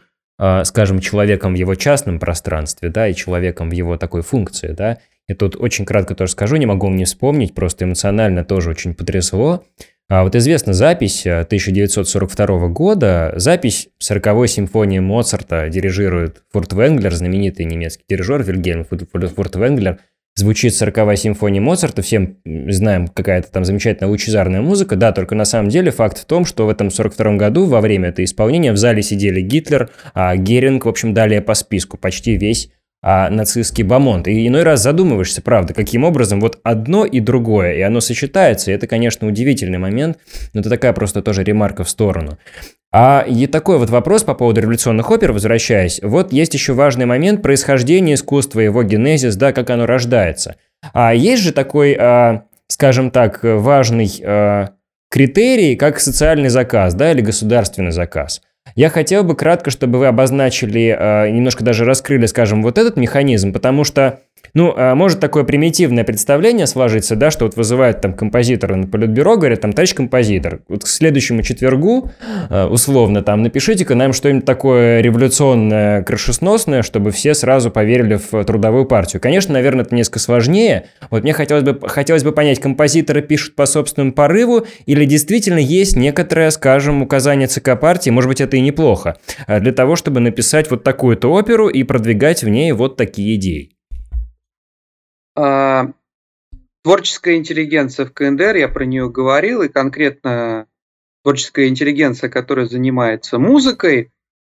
скажем, 0.65 1.01
человеком 1.01 1.53
в 1.53 1.57
его 1.57 1.75
частном 1.75 2.19
пространстве, 2.19 2.89
да, 2.89 3.09
и 3.09 3.15
человеком 3.15 3.69
в 3.71 3.73
его 3.73 3.97
такой 3.97 4.23
функции, 4.23 4.73
да. 4.73 4.99
И 5.29 5.35
тут 5.35 5.55
очень 5.57 5.85
кратко 5.85 6.15
тоже 6.15 6.33
скажу, 6.33 6.57
не 6.57 6.67
могу 6.67 6.89
не 6.89 7.05
вспомнить, 7.05 7.55
просто 7.55 7.85
эмоционально 7.85 8.45
тоже 8.45 8.71
очень 8.71 8.95
потрясло. 8.95 9.65
А 10.09 10.25
вот 10.25 10.35
известна 10.35 10.73
запись 10.73 11.25
1942 11.25 12.47
а, 12.47 12.69
года, 12.69 13.33
запись 13.37 13.91
40-й 14.03 14.49
симфонии 14.49 14.99
Моцарта 14.99 15.69
дирижирует 15.69 16.43
Фурт 16.53 16.73
Венглер, 16.73 17.15
знаменитый 17.15 17.65
немецкий 17.65 18.05
дирижер 18.09 18.43
Вильгельм 18.43 18.85
Фурт 18.85 19.57
Венглер– 19.57 19.99
звучит 20.41 20.75
40 20.75 21.17
симфония 21.17 21.61
Моцарта, 21.61 22.03
всем 22.03 22.39
знаем, 22.45 23.07
какая-то 23.07 23.51
там 23.53 23.65
замечательная 23.65 24.11
лучезарная 24.11 24.61
музыка, 24.61 24.97
да, 24.97 25.13
только 25.13 25.35
на 25.35 25.45
самом 25.45 25.69
деле 25.69 25.91
факт 25.91 26.19
в 26.19 26.25
том, 26.25 26.45
что 26.45 26.67
в 26.67 26.69
этом 26.69 26.91
42 26.91 27.37
году 27.37 27.67
во 27.67 27.81
время 27.81 28.09
этого 28.09 28.25
исполнения 28.25 28.73
в 28.73 28.77
зале 28.77 29.03
сидели 29.03 29.41
Гитлер, 29.41 29.91
а 30.15 30.37
Геринг, 30.37 30.85
в 30.85 30.89
общем, 30.89 31.15
далее 31.15 31.41
по 31.41 31.55
списку, 31.55 31.97
почти 31.97 32.37
весь 32.37 32.71
а 33.03 33.31
нацистский 33.31 33.85
бомонд. 33.85 34.29
И 34.29 34.47
иной 34.47 34.63
раз 34.63 34.83
задумываешься, 34.83 35.43
правда, 35.43 35.73
каким 35.75 36.05
образом 36.05 36.41
вот 36.41 36.59
одно 36.63 37.05
и 37.05 37.21
другое, 37.21 37.75
и 37.75 37.81
оно 37.81 38.01
сочетается, 38.01 38.71
и 38.71 38.75
это, 38.75 38.87
конечно, 38.87 39.27
удивительный 39.27 39.79
момент, 39.79 40.19
но 40.53 40.61
это 40.61 40.69
такая 40.69 40.93
просто 40.93 41.23
тоже 41.23 41.43
ремарка 41.43 41.85
в 41.85 41.89
сторону. 41.89 42.39
А 42.93 43.25
и 43.27 43.47
такой 43.47 43.79
вот 43.79 43.89
вопрос 43.89 44.25
по 44.25 44.35
поводу 44.35 44.61
революционных 44.61 45.11
опер, 45.11 45.33
возвращаясь. 45.33 46.01
Вот 46.03 46.33
есть 46.33 46.55
еще 46.55 46.73
важный 46.73 47.07
момент 47.07 47.41
происхождения 47.41 48.15
искусства, 48.15 48.61
его 48.61 48.83
генезис, 48.83 49.37
да, 49.37 49.53
как 49.53 49.71
оно 49.71 49.87
рождается. 49.87 50.57
А 50.93 51.15
есть 51.15 51.43
же 51.43 51.53
такой, 51.53 51.97
а, 51.99 52.43
скажем 52.67 53.13
так, 53.13 53.41
важный 53.43 54.11
а, 54.25 54.71
критерий, 55.09 55.77
как 55.77 56.01
социальный 56.01 56.49
заказ, 56.49 56.95
да, 56.95 57.13
или 57.13 57.21
государственный 57.21 57.93
заказ. 57.93 58.43
Я 58.75 58.89
хотел 58.89 59.25
бы 59.25 59.35
кратко, 59.35 59.71
чтобы 59.71 59.99
вы 59.99 60.07
обозначили, 60.07 60.97
а, 60.99 61.29
немножко 61.29 61.65
даже 61.65 61.85
раскрыли, 61.85 62.27
скажем, 62.27 62.63
вот 62.63 62.79
этот 62.79 62.97
механизм, 62.97 63.53
потому 63.53 63.85
что 63.85 64.21
ну, 64.55 64.75
а 64.77 64.95
может 64.95 65.21
такое 65.21 65.45
примитивное 65.45 66.05
представление 66.05 66.67
сложиться, 66.67 67.17
да, 67.17 67.31
что 67.31 67.45
вот 67.45 67.57
вызывает 67.57 68.01
там 68.01 68.15
композитора 68.15 68.77
на 68.77 68.87
политбюро, 68.87 69.37
говорят, 69.37 69.61
там, 69.61 69.73
товарищ 69.73 69.95
композитор, 69.95 70.61
вот 70.69 70.85
к 70.85 70.87
следующему 70.87 71.43
четвергу, 71.43 72.11
а, 72.49 72.69
условно, 72.69 73.23
там, 73.23 73.43
напишите-ка 73.43 73.95
нам 73.95 74.13
что-нибудь 74.13 74.45
такое 74.45 75.01
революционное, 75.01 76.03
крышесносное, 76.03 76.83
чтобы 76.83 77.11
все 77.11 77.35
сразу 77.35 77.71
поверили 77.71 78.19
в 78.31 78.45
трудовую 78.45 78.87
партию. 78.87 79.21
Конечно, 79.21 79.53
наверное, 79.55 79.85
это 79.85 79.95
несколько 79.95 80.19
сложнее. 80.19 80.87
Вот 81.11 81.23
мне 81.23 81.33
хотелось 81.33 81.65
бы, 81.65 81.79
хотелось 81.89 82.25
бы 82.25 82.33
понять, 82.33 82.61
композиторы 82.61 83.23
пишут 83.23 83.55
по 83.55 83.67
собственному 83.67 84.13
порыву 84.13 84.67
или 84.87 85.05
действительно 85.05 85.59
есть 85.59 85.97
некоторое, 85.97 86.51
скажем, 86.51 87.03
указание 87.03 87.49
ЦК 87.49 87.79
партии, 87.79 88.11
может 88.11 88.29
быть, 88.29 88.41
это 88.41 88.57
и 88.57 88.61
неплохо, 88.61 89.17
а, 89.47 89.61
для 89.61 89.73
того, 89.73 89.97
чтобы 89.97 90.21
написать 90.21 90.71
вот 90.71 90.83
такую-то 90.83 91.33
оперу 91.33 91.69
и 91.69 91.83
продвигать 91.83 92.43
в 92.43 92.49
ней 92.49 92.73
вот 92.73 92.97
такие 92.97 93.37
идеи. 93.37 93.73
А, 95.41 95.93
творческая 96.83 97.37
интеллигенция 97.37 98.05
в 98.05 98.13
КНДР, 98.13 98.57
я 98.57 98.69
про 98.69 98.85
нее 98.85 99.09
говорил, 99.09 99.63
и 99.63 99.69
конкретно 99.69 100.67
творческая 101.23 101.69
интеллигенция, 101.69 102.29
которая 102.29 102.67
занимается 102.67 103.39
музыкой. 103.39 104.11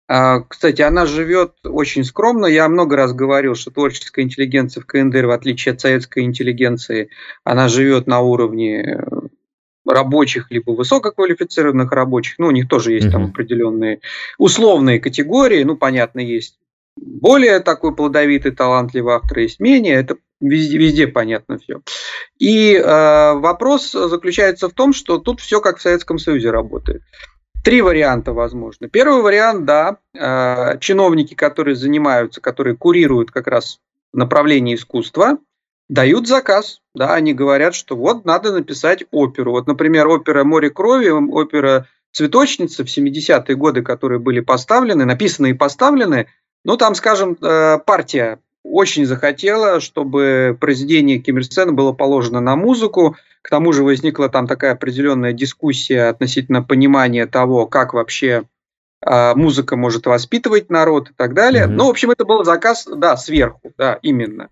А, 0.10 0.42
кстати, 0.42 0.82
она 0.82 1.06
живет 1.06 1.54
очень 1.64 2.04
скромно. 2.04 2.46
Я 2.48 2.68
много 2.68 2.98
раз 2.98 3.14
говорил, 3.14 3.56
что 3.56 3.72
творческая 3.72 4.24
интеллигенция 4.24 4.82
в 4.82 4.86
КНДР, 4.86 5.28
в 5.28 5.32
отличие 5.32 5.74
от 5.74 5.80
советской 5.80 6.24
интеллигенции, 6.24 7.10
она 7.46 7.70
живет 7.70 8.06
на 8.06 8.20
уровне 8.20 9.02
рабочих, 9.86 10.52
либо 10.52 10.72
высококвалифицированных 10.72 11.92
рабочих. 11.92 12.40
Ну, 12.40 12.48
у 12.48 12.52
них 12.52 12.68
тоже 12.68 12.94
есть 12.94 13.08
mm-hmm. 13.08 13.12
там 13.12 13.26
определенные 13.26 14.02
условные 14.38 15.00
категории. 15.00 15.64
Ну, 15.64 15.78
понятно, 15.78 16.20
есть 16.20 16.58
более 16.96 17.60
такой 17.60 17.96
плодовитый, 17.96 18.52
талантливый 18.52 19.16
автор, 19.16 19.40
есть 19.40 19.60
менее. 19.60 19.96
Это 19.96 20.18
везде, 20.48 20.78
везде 20.78 21.08
понятно 21.08 21.58
все. 21.58 21.82
И 22.38 22.76
э, 22.76 23.34
вопрос 23.34 23.92
заключается 23.92 24.70
в 24.70 24.74
том, 24.74 24.94
что 24.94 25.18
тут 25.18 25.40
все 25.40 25.62
как 25.62 25.78
в 25.78 25.82
Советском 25.82 26.20
Союзе 26.20 26.52
работает. 26.52 27.02
Три 27.64 27.82
варианта 27.82 28.34
возможно. 28.34 28.90
Первый 28.90 29.22
вариант, 29.22 29.66
да, 29.66 29.98
э, 30.14 30.78
чиновники, 30.80 31.34
которые 31.34 31.76
занимаются, 31.76 32.42
которые 32.42 32.76
курируют 32.76 33.32
как 33.32 33.48
раз 33.48 33.80
направление 34.12 34.76
искусства, 34.76 35.38
дают 35.90 36.28
заказ. 36.28 36.82
Да, 36.94 37.14
они 37.14 37.34
говорят, 37.34 37.74
что 37.74 37.96
вот 37.96 38.26
надо 38.26 38.52
написать 38.52 39.06
оперу. 39.12 39.52
Вот, 39.52 39.68
например, 39.68 40.08
опера 40.08 40.44
«Море 40.44 40.70
крови», 40.70 41.10
опера 41.10 41.88
«Цветочница» 42.12 42.84
в 42.84 42.88
70-е 42.88 43.56
годы, 43.56 43.82
которые 43.82 44.20
были 44.20 44.42
поставлены, 44.42 45.06
написаны 45.06 45.52
и 45.52 45.54
поставлены, 45.54 46.28
ну, 46.66 46.78
там, 46.78 46.96
скажем, 46.96 47.38
э, 47.42 47.80
партия 47.80 48.40
очень 48.64 49.06
захотела, 49.06 49.80
чтобы 49.80 50.58
произведение 50.60 51.20
Ким 51.20 51.38
Ир 51.38 51.46
Сена 51.46 51.74
было 51.74 51.92
положено 51.92 52.40
на 52.40 52.56
музыку. 52.56 53.18
К 53.42 53.50
тому 53.50 53.74
же 53.74 53.84
возникла 53.84 54.30
там 54.30 54.48
такая 54.48 54.72
определенная 54.72 55.34
дискуссия 55.34 56.04
относительно 56.04 56.64
понимания 56.64 57.28
того, 57.28 57.68
как 57.68 57.94
вообще 57.94 58.44
э, 59.06 59.36
музыка 59.36 59.76
может 59.76 60.06
воспитывать 60.06 60.70
народ 60.70 61.10
и 61.10 61.14
так 61.14 61.34
далее. 61.34 61.66
Mm-hmm. 61.66 61.72
Ну, 61.72 61.88
в 61.88 61.90
общем, 61.90 62.12
это 62.12 62.24
был 62.24 62.46
заказ, 62.46 62.88
да, 62.88 63.18
сверху, 63.18 63.74
да, 63.78 64.00
именно. 64.02 64.50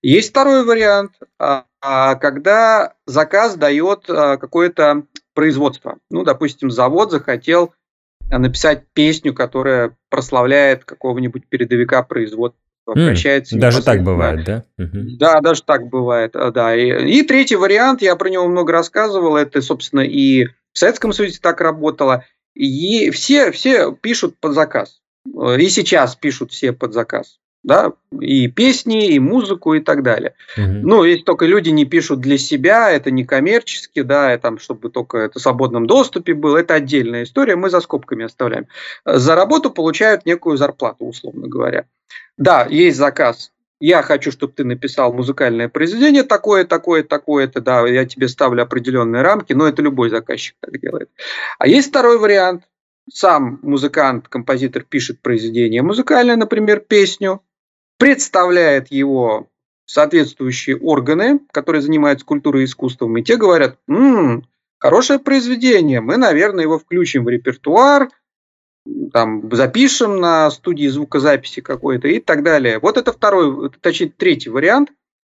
Есть 0.00 0.30
второй 0.30 0.64
вариант, 0.64 1.12
а, 1.38 1.66
а, 1.80 2.16
когда 2.16 2.94
заказ 3.06 3.54
дает 3.54 4.06
какое-то 4.06 5.04
производство. 5.34 5.98
Ну, 6.10 6.24
допустим, 6.24 6.70
завод 6.70 7.10
захотел 7.10 7.72
написать 8.38 8.84
песню, 8.94 9.34
которая 9.34 9.96
прославляет 10.08 10.84
какого-нибудь 10.84 11.46
передовика 11.48 12.02
производства. 12.02 12.61
Mm, 12.88 13.58
даже 13.58 13.82
так 13.82 14.02
бывает, 14.02 14.44
да? 14.44 14.64
Да, 14.76 15.40
даже 15.40 15.62
так 15.62 15.88
бывает, 15.88 16.32
да. 16.32 16.74
И, 16.74 17.18
и 17.18 17.22
третий 17.22 17.56
вариант, 17.56 18.02
я 18.02 18.16
про 18.16 18.28
него 18.28 18.48
много 18.48 18.72
рассказывал, 18.72 19.36
это, 19.36 19.62
собственно, 19.62 20.00
и 20.00 20.46
в 20.72 20.78
Советском 20.78 21.12
Союзе 21.12 21.38
так 21.40 21.60
работало. 21.60 22.24
И 22.54 23.10
все, 23.10 23.52
все 23.52 23.92
пишут 23.92 24.36
под 24.40 24.54
заказ. 24.54 25.00
И 25.24 25.68
сейчас 25.68 26.16
пишут 26.16 26.50
все 26.50 26.72
под 26.72 26.92
заказ 26.92 27.38
да, 27.62 27.92
и 28.20 28.48
песни, 28.48 29.08
и 29.08 29.18
музыку, 29.18 29.74
и 29.74 29.80
так 29.80 30.02
далее. 30.02 30.34
Угу. 30.56 30.66
Ну, 30.82 31.04
если 31.04 31.22
только 31.22 31.46
люди 31.46 31.70
не 31.70 31.84
пишут 31.84 32.20
для 32.20 32.38
себя, 32.38 32.90
это 32.90 33.10
не 33.10 33.24
коммерчески, 33.24 34.02
да, 34.02 34.34
и 34.34 34.38
там, 34.38 34.58
чтобы 34.58 34.90
только 34.90 35.18
это 35.18 35.38
в 35.38 35.42
свободном 35.42 35.86
доступе 35.86 36.34
было, 36.34 36.58
это 36.58 36.74
отдельная 36.74 37.22
история, 37.22 37.56
мы 37.56 37.70
за 37.70 37.80
скобками 37.80 38.24
оставляем. 38.24 38.66
За 39.04 39.34
работу 39.34 39.70
получают 39.70 40.26
некую 40.26 40.56
зарплату, 40.56 41.06
условно 41.06 41.46
говоря. 41.46 41.86
Да, 42.36 42.66
есть 42.68 42.96
заказ. 42.96 43.52
Я 43.78 44.02
хочу, 44.02 44.30
чтобы 44.30 44.52
ты 44.52 44.64
написал 44.64 45.12
музыкальное 45.12 45.68
произведение 45.68 46.22
такое, 46.22 46.64
такое, 46.64 47.02
такое-то, 47.02 47.60
да, 47.60 47.86
я 47.88 48.04
тебе 48.04 48.28
ставлю 48.28 48.62
определенные 48.62 49.22
рамки, 49.22 49.52
но 49.54 49.66
это 49.66 49.82
любой 49.82 50.08
заказчик 50.08 50.54
так 50.60 50.80
делает. 50.80 51.10
А 51.58 51.66
есть 51.66 51.88
второй 51.88 52.18
вариант. 52.18 52.64
Сам 53.12 53.58
музыкант, 53.62 54.28
композитор 54.28 54.84
пишет 54.84 55.20
произведение 55.20 55.82
музыкальное, 55.82 56.36
например, 56.36 56.78
песню, 56.78 57.42
представляет 58.02 58.90
его 58.90 59.48
соответствующие 59.86 60.76
органы, 60.76 61.38
которые 61.52 61.82
занимаются 61.82 62.26
культурой 62.26 62.62
и 62.62 62.64
искусством, 62.64 63.16
и 63.16 63.22
те 63.22 63.36
говорят, 63.36 63.78
м-м, 63.88 64.44
хорошее 64.80 65.20
произведение, 65.20 66.00
мы, 66.00 66.16
наверное, 66.16 66.64
его 66.64 66.80
включим 66.80 67.24
в 67.24 67.28
репертуар, 67.28 68.08
там, 69.12 69.48
запишем 69.54 70.18
на 70.18 70.50
студии 70.50 70.88
звукозаписи 70.88 71.60
какой-то 71.60 72.08
и 72.08 72.18
так 72.18 72.42
далее. 72.42 72.80
Вот 72.80 72.96
это 72.96 73.12
второй, 73.12 73.70
точнее, 73.80 74.10
третий 74.10 74.50
вариант, 74.50 74.90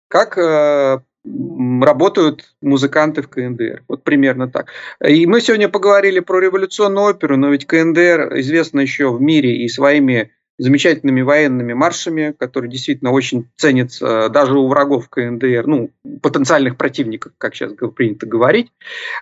как 0.07 0.39
э, 0.39 1.01
работают 1.25 2.55
музыканты 2.61 3.23
в 3.23 3.29
КНДР. 3.29 3.83
Вот 3.89 4.05
примерно 4.05 4.49
так. 4.49 4.69
И 5.05 5.27
мы 5.27 5.41
сегодня 5.41 5.69
поговорили 5.69 6.21
про 6.21 6.39
революционную 6.39 7.07
оперу, 7.07 7.37
но 7.37 7.49
ведь 7.49 7.67
КНДР 7.67 8.39
известна 8.39 8.79
еще 8.79 9.13
в 9.13 9.21
мире 9.21 9.65
и 9.65 9.69
своими 9.69 10.31
замечательными 10.63 11.23
военными 11.23 11.73
маршами, 11.73 12.35
которые 12.39 12.71
действительно 12.71 13.11
очень 13.11 13.49
ценятся 13.57 14.29
даже 14.29 14.57
у 14.57 14.69
врагов 14.69 15.09
КНДР, 15.09 15.67
ну, 15.67 15.91
потенциальных 16.23 16.77
противников, 16.77 17.33
как 17.37 17.55
сейчас 17.55 17.73
принято 17.97 18.27
говорить. 18.27 18.71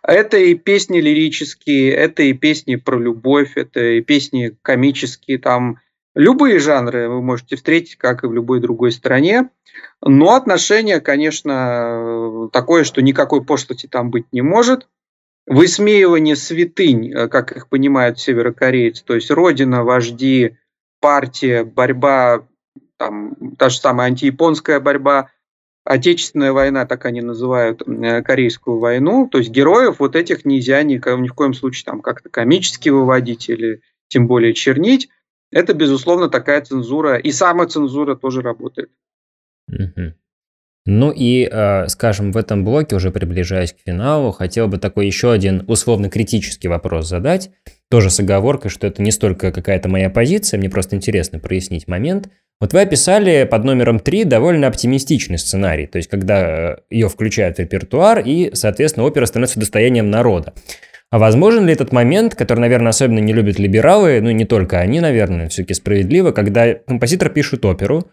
Это 0.02 0.36
и 0.36 0.54
песни 0.54 1.00
лирические, 1.00 1.92
это 1.92 2.22
и 2.24 2.34
песни 2.34 2.76
про 2.76 2.98
любовь, 2.98 3.52
это 3.56 3.80
и 3.80 4.02
песни 4.02 4.54
комические, 4.60 5.38
там 5.38 5.78
любые 6.14 6.58
жанры 6.58 7.08
вы 7.08 7.22
можете 7.22 7.56
встретить, 7.56 7.96
как 7.96 8.22
и 8.22 8.26
в 8.26 8.34
любой 8.34 8.60
другой 8.60 8.92
стране. 8.92 9.48
Но 10.04 10.34
отношение, 10.34 11.00
конечно, 11.00 12.50
такое, 12.52 12.84
что 12.84 13.00
никакой 13.00 13.42
пошлости 13.42 13.86
там 13.86 14.10
быть 14.10 14.26
не 14.30 14.42
может. 14.42 14.88
Высмеивание 15.46 16.36
святынь, 16.36 17.12
как 17.28 17.52
их 17.56 17.68
понимают 17.68 18.20
северокорейцы, 18.20 19.02
то 19.04 19.14
есть 19.14 19.30
родина, 19.30 19.84
вожди, 19.84 20.58
партия, 21.00 21.64
борьба, 21.64 22.46
там, 22.96 23.34
та 23.58 23.68
же 23.68 23.78
самая 23.78 24.08
антияпонская 24.08 24.80
борьба, 24.80 25.30
Отечественная 25.82 26.52
война, 26.52 26.84
так 26.84 27.06
они 27.06 27.22
называют 27.22 27.82
э, 27.88 28.22
Корейскую 28.22 28.78
войну, 28.78 29.28
то 29.28 29.38
есть 29.38 29.50
героев 29.50 29.96
вот 29.98 30.14
этих 30.14 30.44
нельзя 30.44 30.82
ни, 30.82 30.94
ни 30.94 31.28
в 31.28 31.34
коем 31.34 31.54
случае 31.54 31.86
там 31.86 32.02
как-то 32.02 32.28
комически 32.28 32.90
выводить 32.90 33.48
или 33.48 33.80
тем 34.08 34.26
более 34.26 34.52
чернить. 34.52 35.08
Это, 35.50 35.72
безусловно, 35.72 36.28
такая 36.28 36.60
цензура, 36.60 37.16
и 37.16 37.32
самоцензура 37.32 38.14
тоже 38.14 38.42
работает. 38.42 38.90
Угу. 39.68 40.14
Ну 40.92 41.12
и, 41.14 41.48
э, 41.48 41.86
скажем, 41.86 42.32
в 42.32 42.36
этом 42.36 42.64
блоке, 42.64 42.96
уже 42.96 43.12
приближаясь 43.12 43.72
к 43.72 43.76
финалу, 43.86 44.32
хотел 44.32 44.66
бы 44.66 44.76
такой 44.76 45.06
еще 45.06 45.30
один 45.30 45.62
условно 45.68 46.10
критический 46.10 46.66
вопрос 46.66 47.06
задать. 47.06 47.50
Тоже 47.88 48.10
с 48.10 48.18
оговоркой, 48.18 48.72
что 48.72 48.88
это 48.88 49.00
не 49.00 49.12
столько 49.12 49.52
какая-то 49.52 49.88
моя 49.88 50.10
позиция, 50.10 50.58
мне 50.58 50.68
просто 50.68 50.96
интересно 50.96 51.38
прояснить 51.38 51.86
момент. 51.86 52.28
Вот 52.60 52.72
вы 52.72 52.80
описали 52.80 53.46
под 53.48 53.62
номером 53.62 54.00
3 54.00 54.24
довольно 54.24 54.66
оптимистичный 54.66 55.38
сценарий, 55.38 55.86
то 55.86 55.98
есть 55.98 56.10
когда 56.10 56.40
э, 56.40 56.76
ее 56.90 57.08
включают 57.08 57.58
в 57.58 57.60
репертуар 57.60 58.24
и, 58.26 58.50
соответственно, 58.54 59.06
опера 59.06 59.26
становится 59.26 59.60
достоянием 59.60 60.10
народа. 60.10 60.54
А 61.10 61.20
возможен 61.20 61.66
ли 61.66 61.72
этот 61.72 61.92
момент, 61.92 62.34
который, 62.34 62.58
наверное, 62.58 62.90
особенно 62.90 63.20
не 63.20 63.32
любят 63.32 63.60
либералы, 63.60 64.20
ну 64.20 64.32
не 64.32 64.44
только 64.44 64.80
они, 64.80 64.98
наверное, 64.98 65.48
все-таки 65.50 65.74
справедливо, 65.74 66.32
когда 66.32 66.74
композитор 66.74 67.30
пишет 67.30 67.64
оперу, 67.64 68.10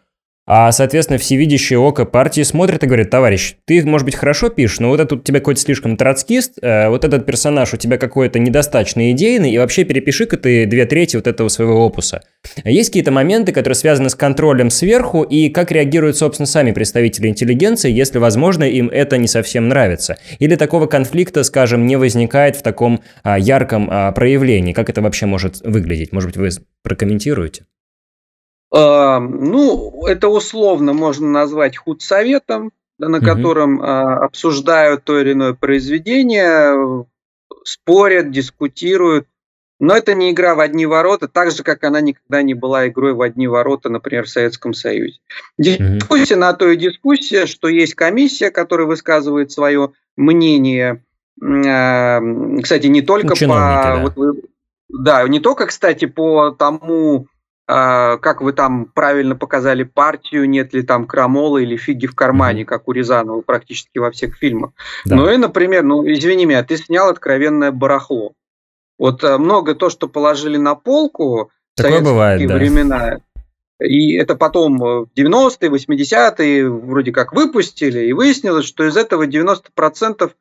а, 0.48 0.72
соответственно, 0.72 1.20
всевидящее 1.20 1.78
око 1.78 2.06
партии 2.06 2.42
смотрит 2.42 2.82
и 2.82 2.88
говорит, 2.88 3.10
товарищ, 3.10 3.56
ты, 3.66 3.86
может 3.86 4.06
быть, 4.06 4.16
хорошо 4.16 4.48
пишешь, 4.48 4.80
но 4.80 4.88
вот 4.88 5.02
этот 5.02 5.20
у 5.20 5.22
тебя 5.22 5.40
какой-то 5.40 5.60
слишком 5.60 5.98
троцкист, 5.98 6.54
э, 6.62 6.88
вот 6.88 7.04
этот 7.04 7.26
персонаж 7.26 7.74
у 7.74 7.78
тебя 7.78 7.98
какой-то 7.98 8.40
недостаточно 8.40 9.12
идейный, 9.12 9.52
и 9.52 9.58
вообще 9.58 9.84
перепиши-ка 9.84 10.38
ты 10.38 10.66
две 10.66 10.86
трети 10.86 11.18
вот 11.18 11.28
этого 11.28 11.50
своего 11.50 11.86
опуса. 11.86 12.22
Есть 12.64 12.90
какие-то 12.90 13.12
моменты, 13.12 13.52
которые 13.52 13.76
связаны 13.76 14.10
с 14.10 14.16
контролем 14.16 14.70
сверху, 14.70 15.24
и 15.24 15.50
как 15.50 15.72
реагируют, 15.72 16.16
собственно, 16.16 16.48
сами 16.48 16.72
представители 16.72 17.28
интеллигенции, 17.28 17.92
если, 17.92 18.18
возможно, 18.18 18.64
им 18.64 18.88
это 18.88 19.18
не 19.18 19.28
совсем 19.28 19.68
нравится. 19.68 20.18
Или 20.40 20.56
такого 20.56 20.88
конфликта, 20.88 21.44
скажем, 21.44 21.86
не 21.86 21.98
возникает 21.98 22.56
в 22.56 22.62
таком 22.62 23.02
а, 23.24 23.38
ярком 23.38 23.90
а, 23.92 24.14
проявлении. 24.14 24.72
Как 24.72 24.90
это 24.90 25.02
вообще 25.02 25.26
может 25.26 25.60
выглядеть? 25.66 26.14
Может 26.14 26.30
быть, 26.30 26.38
вы 26.38 26.64
прокомментируете? 26.84 27.66
А, 28.72 29.20
ну, 29.20 30.06
это 30.06 30.28
условно 30.30 30.94
можно 30.94 31.28
назвать 31.28 31.78
худсоветом, 31.78 32.72
на 32.98 33.22
котором 33.22 33.76
угу. 33.76 33.86
обсуждают 33.86 35.04
то 35.04 35.20
или 35.20 35.34
иное 35.34 35.54
произведение, 35.54 37.06
спорят, 37.64 38.32
дискутируют. 38.32 39.28
Но 39.80 39.96
это 39.96 40.16
не 40.16 40.32
игра 40.32 40.56
в 40.56 40.60
одни 40.60 40.88
ворота, 40.88 41.28
так 41.28 41.52
же, 41.52 41.62
как 41.62 41.84
она 41.84 42.02
никогда 42.02 42.42
не 42.42 42.56
была 42.56 42.88
игрой 42.88 43.14
в 43.14 43.22
одни 43.22 43.48
ворота, 43.48 43.90
например, 43.90 44.26
в 44.26 44.30
Советском 44.30 44.74
Союзе. 44.74 45.20
Дискуссия 45.60 46.34
mm 46.34 46.40
на 46.40 46.54
то 46.54 46.72
и 46.72 46.76
дискуссия, 46.76 47.46
что 47.46 47.68
есть 47.68 47.94
комиссия, 47.94 48.50
которая 48.50 48.88
высказывает 48.88 49.52
свое 49.52 49.92
мнение. 50.16 51.04
А, 51.40 52.20
кстати, 52.64 52.88
не 52.88 53.04
только 53.04 53.36
ну, 53.40 53.48
по... 53.48 53.54
Да. 53.54 54.14
Вот 54.16 54.38
да, 54.90 55.28
не 55.28 55.40
только, 55.40 55.68
кстати, 55.68 56.06
по 56.06 56.52
тому, 56.52 57.28
а, 57.28 57.37
как 57.68 58.42
вы 58.42 58.54
там 58.54 58.86
правильно 58.86 59.36
показали 59.36 59.84
партию, 59.84 60.50
нет 60.50 60.74
ли 60.74 60.84
там 60.84 61.06
крамола 61.06 61.58
или 61.58 61.76
фиги 61.76 62.08
в 62.08 62.16
кармане, 62.16 62.64
как 62.64 62.88
у 62.88 62.94
Рязанова 62.94 63.42
практически 63.42 63.98
во 63.98 64.12
всех 64.12 64.38
фильмах. 64.38 64.72
Да. 65.06 65.18
Ну 65.18 65.30
и, 65.30 65.38
например, 65.38 65.84
ну 65.84 66.08
извини 66.08 66.46
меня, 66.46 66.64
ты 66.64 66.78
снял 66.78 67.10
откровенное 67.10 67.72
барахло. 67.72 68.32
Вот 68.98 69.24
э, 69.24 69.38
много 69.38 69.76
то, 69.76 69.90
что 69.90 70.08
положили 70.08 70.58
на 70.58 70.76
полку 70.76 71.52
в 71.76 71.82
Такое 71.82 72.02
бывает, 72.02 72.48
да. 72.48 72.56
времена, 72.56 73.20
и 73.80 74.16
это 74.16 74.36
потом 74.36 74.78
в 74.80 75.08
90-е, 75.16 75.70
80-е 75.70 76.70
вроде 76.70 77.12
как 77.12 77.34
выпустили, 77.34 78.06
и 78.06 78.14
выяснилось, 78.14 78.66
что 78.66 78.86
из 78.86 78.98
этого 78.98 79.28
90% 79.28 80.32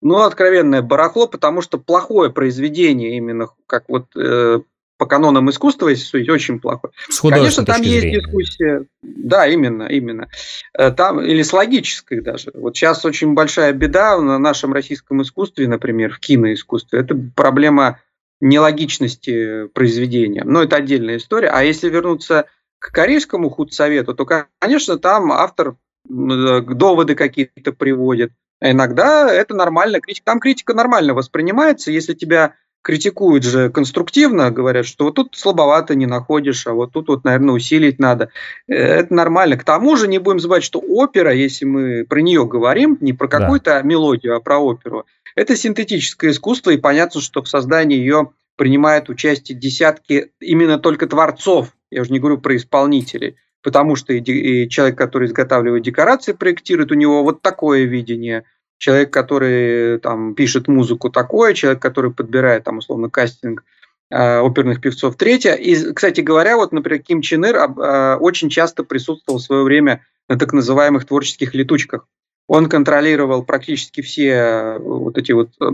ну, 0.00 0.22
откровенное 0.22 0.82
барахло, 0.82 1.26
потому 1.26 1.60
что 1.60 1.78
плохое 1.78 2.30
произведение 2.30 3.16
именно, 3.16 3.48
как 3.66 3.88
вот 3.88 4.14
э, 4.16 4.60
по 4.98 5.06
канонам 5.06 5.48
искусства, 5.48 5.88
если 5.88 6.04
судить, 6.04 6.28
очень 6.28 6.58
плохое. 6.58 6.92
С 7.08 7.20
Конечно, 7.20 7.64
там 7.64 7.80
есть 7.82 8.00
зрения. 8.00 8.20
дискуссия. 8.20 8.84
Да, 9.00 9.46
именно, 9.46 9.84
именно. 9.84 10.28
Э, 10.76 10.90
там, 10.90 11.20
или 11.20 11.42
с 11.42 11.52
логической 11.52 12.20
даже. 12.20 12.50
Вот 12.52 12.76
сейчас 12.76 13.04
очень 13.04 13.34
большая 13.34 13.72
беда 13.72 14.20
на 14.20 14.38
нашем 14.38 14.72
российском 14.72 15.22
искусстве, 15.22 15.68
например, 15.68 16.12
в 16.12 16.18
киноискусстве. 16.18 16.98
Это 16.98 17.16
проблема 17.36 18.00
нелогичности 18.40 19.68
произведения. 19.68 20.42
Но 20.44 20.64
это 20.64 20.76
отдельная 20.76 21.16
история. 21.18 21.48
А 21.48 21.62
если 21.62 21.88
вернуться 21.88 22.46
к 22.80 22.92
корейскому 22.92 23.50
худсовету, 23.50 24.14
то, 24.14 24.26
конечно, 24.58 24.98
там 24.98 25.30
автор 25.30 25.76
э, 26.08 26.60
доводы 26.60 27.14
какие-то 27.14 27.72
приводит, 27.72 28.32
а 28.60 28.72
иногда 28.72 29.32
это 29.32 29.54
нормально. 29.54 30.00
Там 30.24 30.40
критика 30.40 30.74
нормально 30.74 31.14
воспринимается. 31.14 31.92
Если 31.92 32.14
тебя 32.14 32.54
критикуют 32.82 33.44
же 33.44 33.70
конструктивно, 33.70 34.50
говорят, 34.50 34.86
что 34.86 35.04
вот 35.04 35.14
тут 35.14 35.36
слабовато 35.36 35.94
не 35.94 36.06
находишь, 36.06 36.66
а 36.66 36.72
вот 36.72 36.92
тут 36.92 37.08
вот, 37.08 37.24
наверное, 37.24 37.54
усилить 37.54 37.98
надо. 37.98 38.30
Э, 38.66 38.74
это 38.74 39.14
нормально. 39.14 39.56
К 39.56 39.64
тому 39.64 39.96
же 39.96 40.08
не 40.08 40.18
будем 40.18 40.40
забывать, 40.40 40.64
что 40.64 40.80
опера, 40.80 41.32
если 41.32 41.64
мы 41.64 42.04
про 42.08 42.20
нее 42.20 42.46
говорим, 42.46 42.96
не 43.00 43.12
про 43.12 43.28
какую-то 43.28 43.70
да. 43.70 43.82
мелодию, 43.82 44.36
а 44.36 44.40
про 44.40 44.58
оперу, 44.58 45.04
это 45.34 45.56
синтетическое 45.56 46.30
искусство, 46.30 46.70
и 46.70 46.76
понятно, 46.78 47.20
что 47.20 47.42
в 47.42 47.48
создании 47.48 47.98
ее 47.98 48.30
принимают 48.56 49.08
участие 49.08 49.56
десятки 49.56 50.32
именно 50.40 50.78
только 50.78 51.06
творцов. 51.06 51.68
Я 51.90 52.02
уже 52.02 52.12
не 52.12 52.18
говорю 52.18 52.38
про 52.38 52.56
исполнителей 52.56 53.36
потому 53.62 53.96
что 53.96 54.12
и, 54.12 54.68
человек, 54.68 54.96
который 54.96 55.26
изготавливает 55.26 55.82
декорации, 55.82 56.32
проектирует, 56.32 56.92
у 56.92 56.94
него 56.94 57.22
вот 57.22 57.42
такое 57.42 57.84
видение. 57.84 58.44
Человек, 58.78 59.12
который 59.12 59.98
там 59.98 60.34
пишет 60.34 60.68
музыку 60.68 61.10
такое, 61.10 61.54
человек, 61.54 61.82
который 61.82 62.12
подбирает 62.12 62.64
там 62.64 62.78
условно 62.78 63.10
кастинг 63.10 63.64
э, 64.10 64.38
оперных 64.38 64.80
певцов 64.80 65.16
третье. 65.16 65.54
И, 65.54 65.92
кстати 65.92 66.20
говоря, 66.20 66.56
вот, 66.56 66.72
например, 66.72 67.02
Ким 67.02 67.20
Чен 67.20 67.44
Ир 67.44 67.56
э, 67.56 68.16
очень 68.16 68.48
часто 68.48 68.84
присутствовал 68.84 69.40
в 69.40 69.42
свое 69.42 69.64
время 69.64 70.04
на 70.28 70.38
так 70.38 70.52
называемых 70.52 71.06
творческих 71.06 71.54
летучках. 71.54 72.06
Он 72.46 72.68
контролировал 72.68 73.44
практически 73.44 74.00
все 74.00 74.28
э, 74.28 74.78
вот 74.78 75.18
эти 75.18 75.32
вот 75.32 75.50
э, 75.60 75.70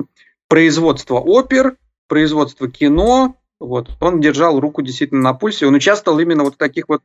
производства 0.48 1.16
опер, 1.16 1.76
производство 2.08 2.70
кино, 2.70 3.36
вот. 3.60 3.90
Он 4.00 4.20
держал 4.20 4.58
руку 4.60 4.82
действительно 4.82 5.22
на 5.22 5.34
пульсе, 5.34 5.66
он 5.66 5.74
участвовал 5.74 6.18
именно 6.18 6.42
вот 6.42 6.54
в 6.54 6.58
таких 6.58 6.88
вот 6.88 7.02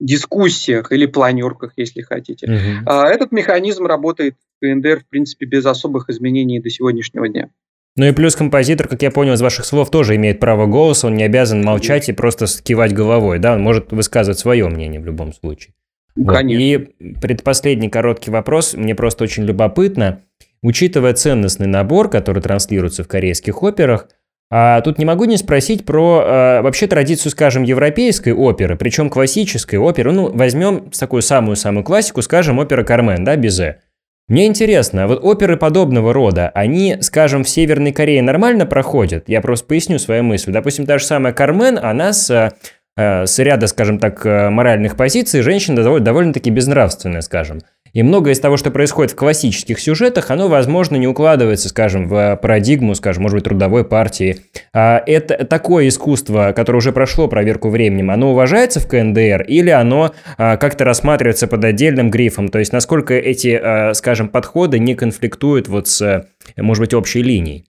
дискуссиях 0.00 0.92
или 0.92 1.06
планерках, 1.06 1.72
если 1.76 2.02
хотите. 2.02 2.46
Угу. 2.46 2.90
Этот 2.90 3.32
механизм 3.32 3.86
работает 3.86 4.36
в 4.56 4.64
КНДР, 4.64 5.00
в 5.00 5.08
принципе, 5.08 5.46
без 5.46 5.66
особых 5.66 6.08
изменений 6.08 6.60
до 6.60 6.70
сегодняшнего 6.70 7.28
дня. 7.28 7.50
Ну 7.96 8.06
и 8.06 8.12
плюс 8.12 8.36
композитор, 8.36 8.86
как 8.86 9.02
я 9.02 9.10
понял 9.10 9.32
из 9.32 9.42
ваших 9.42 9.64
слов, 9.64 9.90
тоже 9.90 10.14
имеет 10.14 10.38
право 10.38 10.66
голоса, 10.66 11.08
он 11.08 11.16
не 11.16 11.24
обязан 11.24 11.62
молчать 11.62 12.08
и 12.08 12.12
просто 12.12 12.46
кивать 12.62 12.92
головой, 12.92 13.40
да, 13.40 13.54
он 13.54 13.62
может 13.62 13.90
высказывать 13.90 14.38
свое 14.38 14.68
мнение 14.68 15.00
в 15.00 15.04
любом 15.04 15.32
случае. 15.32 15.74
Вот. 16.14 16.40
И 16.44 16.94
предпоследний 17.20 17.90
короткий 17.90 18.30
вопрос, 18.30 18.74
мне 18.74 18.94
просто 18.94 19.24
очень 19.24 19.44
любопытно, 19.44 20.20
учитывая 20.62 21.12
ценностный 21.14 21.66
набор, 21.66 22.08
который 22.08 22.40
транслируется 22.40 23.02
в 23.02 23.08
корейских 23.08 23.62
операх, 23.64 24.08
а 24.50 24.80
тут 24.80 24.98
не 24.98 25.04
могу 25.04 25.24
не 25.24 25.36
спросить 25.36 25.84
про 25.84 26.22
э, 26.24 26.62
вообще 26.62 26.86
традицию, 26.86 27.30
скажем, 27.32 27.64
европейской 27.64 28.32
оперы, 28.32 28.76
причем 28.76 29.10
классической 29.10 29.78
оперы. 29.78 30.12
Ну, 30.12 30.30
возьмем 30.32 30.90
такую 30.90 31.20
самую-самую 31.20 31.84
классику, 31.84 32.22
скажем, 32.22 32.58
опера 32.58 32.82
«Кармен», 32.82 33.24
да, 33.24 33.36
Бизе. 33.36 33.80
Мне 34.28 34.46
интересно, 34.46 35.06
вот 35.06 35.20
оперы 35.22 35.56
подобного 35.56 36.12
рода, 36.12 36.50
они, 36.54 36.98
скажем, 37.00 37.44
в 37.44 37.48
Северной 37.48 37.92
Корее 37.92 38.22
нормально 38.22 38.66
проходят? 38.66 39.24
Я 39.26 39.40
просто 39.40 39.66
поясню 39.66 39.98
свою 39.98 40.22
мысль. 40.22 40.52
Допустим, 40.52 40.84
та 40.84 40.98
же 40.98 41.04
самая 41.04 41.32
«Кармен», 41.32 41.78
она 41.78 42.12
с, 42.12 42.30
э, 42.30 42.52
с 42.98 43.38
ряда, 43.38 43.68
скажем 43.68 43.98
так, 43.98 44.26
э, 44.26 44.50
моральных 44.50 44.96
позиций 44.96 45.42
женщина 45.42 46.00
довольно-таки 46.00 46.50
безнравственная, 46.50 47.20
скажем. 47.20 47.60
И 47.92 48.02
многое 48.02 48.34
из 48.34 48.40
того, 48.40 48.56
что 48.56 48.70
происходит 48.70 49.12
в 49.12 49.16
классических 49.16 49.80
сюжетах, 49.80 50.30
оно, 50.30 50.48
возможно, 50.48 50.96
не 50.96 51.06
укладывается, 51.06 51.68
скажем, 51.68 52.08
в 52.08 52.36
парадигму, 52.36 52.94
скажем, 52.94 53.22
может 53.22 53.36
быть, 53.36 53.44
трудовой 53.44 53.84
партии. 53.84 54.40
А 54.74 55.02
это 55.06 55.44
такое 55.44 55.88
искусство, 55.88 56.52
которое 56.54 56.78
уже 56.78 56.92
прошло 56.92 57.28
проверку 57.28 57.70
временем, 57.70 58.10
оно 58.10 58.32
уважается 58.32 58.80
в 58.80 58.88
КНДР 58.88 59.42
или 59.42 59.70
оно 59.70 60.12
а, 60.36 60.56
как-то 60.56 60.84
рассматривается 60.84 61.46
под 61.46 61.64
отдельным 61.64 62.10
грифом? 62.10 62.48
То 62.48 62.58
есть 62.58 62.72
насколько 62.72 63.14
эти, 63.14 63.58
а, 63.60 63.94
скажем, 63.94 64.28
подходы 64.28 64.78
не 64.78 64.94
конфликтуют 64.94 65.68
вот 65.68 65.88
с, 65.88 66.26
может 66.56 66.82
быть, 66.82 66.94
общей 66.94 67.22
линией? 67.22 67.64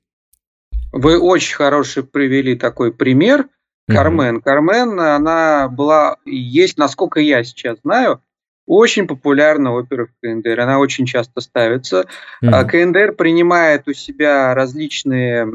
Вы 0.92 1.20
очень 1.20 1.56
хороший 1.56 2.04
привели 2.04 2.56
такой 2.56 2.92
пример. 2.92 3.46
Кармен. 3.90 4.38
Mm-hmm. 4.38 4.42
Кармен, 4.42 5.00
она 5.00 5.68
была, 5.68 6.18
есть, 6.26 6.78
насколько 6.78 7.20
я 7.20 7.44
сейчас 7.44 7.80
знаю, 7.84 8.22
очень 8.66 9.08
популярна 9.08 9.74
опера 9.74 10.06
в 10.06 10.12
КНДР, 10.22 10.60
она 10.60 10.80
очень 10.80 11.06
часто 11.06 11.42
ставится. 11.42 12.06
Mm-hmm. 12.44 12.66
КНДР 12.68 13.14
принимает 13.14 13.88
у 13.88 13.94
себя 13.94 14.54
различные 14.54 15.48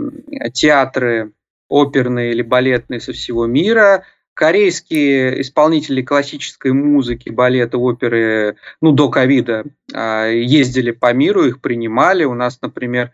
театры 0.53 1.33
оперные 1.68 2.33
или 2.33 2.42
балетные 2.42 3.01
со 3.01 3.12
всего 3.12 3.47
мира. 3.47 4.05
Корейские 4.35 5.40
исполнители 5.42 6.03
классической 6.03 6.73
музыки, 6.73 7.31
балета, 7.31 7.79
оперы, 7.79 8.57
ну, 8.81 8.90
до 8.90 9.09
ковида 9.09 9.64
а, 9.92 10.27
ездили 10.27 10.90
по 10.90 11.12
миру, 11.12 11.47
их 11.47 11.61
принимали. 11.61 12.25
У 12.25 12.35
нас, 12.35 12.59
например, 12.61 13.12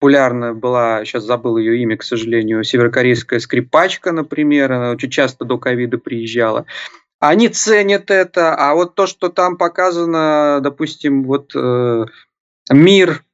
популярна 0.00 0.54
была, 0.54 1.04
сейчас 1.04 1.24
забыл 1.24 1.58
ее 1.58 1.82
имя, 1.82 1.98
к 1.98 2.02
сожалению, 2.02 2.64
северокорейская 2.64 3.38
скрипачка, 3.38 4.12
например, 4.12 4.72
она 4.72 4.92
очень 4.92 5.10
часто 5.10 5.44
до 5.44 5.58
ковида 5.58 5.98
приезжала. 5.98 6.64
Они 7.18 7.48
ценят 7.48 8.10
это, 8.10 8.54
а 8.54 8.74
вот 8.74 8.94
то, 8.94 9.06
что 9.06 9.28
там 9.28 9.58
показано, 9.58 10.60
допустим, 10.62 11.24
вот 11.24 11.52
э, 11.54 12.06
мир 12.72 13.24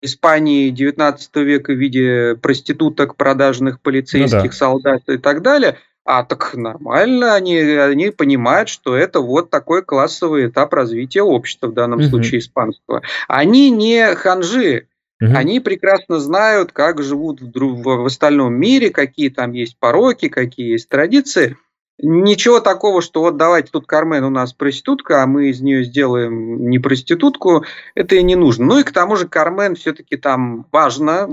Испании 0.00 0.70
19 0.70 1.36
века 1.38 1.72
в 1.72 1.76
виде 1.76 2.36
проституток, 2.40 3.16
продажных 3.16 3.80
полицейских, 3.80 4.42
ну 4.42 4.48
да. 4.48 4.52
солдат 4.52 5.08
и 5.08 5.18
так 5.18 5.42
далее, 5.42 5.76
а 6.04 6.22
так 6.22 6.54
нормально, 6.54 7.34
они, 7.34 7.58
они 7.58 8.10
понимают, 8.10 8.68
что 8.68 8.94
это 8.94 9.18
вот 9.18 9.50
такой 9.50 9.82
классовый 9.82 10.46
этап 10.46 10.72
развития 10.72 11.22
общества, 11.22 11.66
в 11.66 11.74
данном 11.74 11.98
угу. 11.98 12.08
случае 12.10 12.38
испанского. 12.38 13.02
Они 13.26 13.70
не 13.70 14.14
ханжи, 14.14 14.86
Угу. 15.20 15.32
Они 15.34 15.60
прекрасно 15.60 16.18
знают, 16.20 16.72
как 16.72 17.02
живут 17.02 17.40
в, 17.40 17.50
в, 17.50 17.82
в 17.82 18.06
остальном 18.06 18.54
мире, 18.54 18.90
какие 18.90 19.30
там 19.30 19.52
есть 19.52 19.78
пороки, 19.78 20.28
какие 20.28 20.72
есть 20.72 20.88
традиции. 20.88 21.56
Ничего 21.98 22.60
такого, 22.60 23.00
что 23.00 23.22
вот 23.22 23.38
давайте 23.38 23.70
тут 23.72 23.86
Кармен 23.86 24.22
у 24.24 24.28
нас 24.28 24.52
проститутка, 24.52 25.22
а 25.22 25.26
мы 25.26 25.48
из 25.48 25.62
нее 25.62 25.82
сделаем 25.82 26.68
не 26.68 26.78
проститутку, 26.78 27.64
это 27.94 28.16
и 28.16 28.22
не 28.22 28.36
нужно. 28.36 28.66
Ну 28.66 28.78
и 28.80 28.82
к 28.82 28.92
тому 28.92 29.16
же 29.16 29.26
Кармен 29.26 29.76
все-таки 29.76 30.16
там 30.16 30.66
важно, 30.70 31.26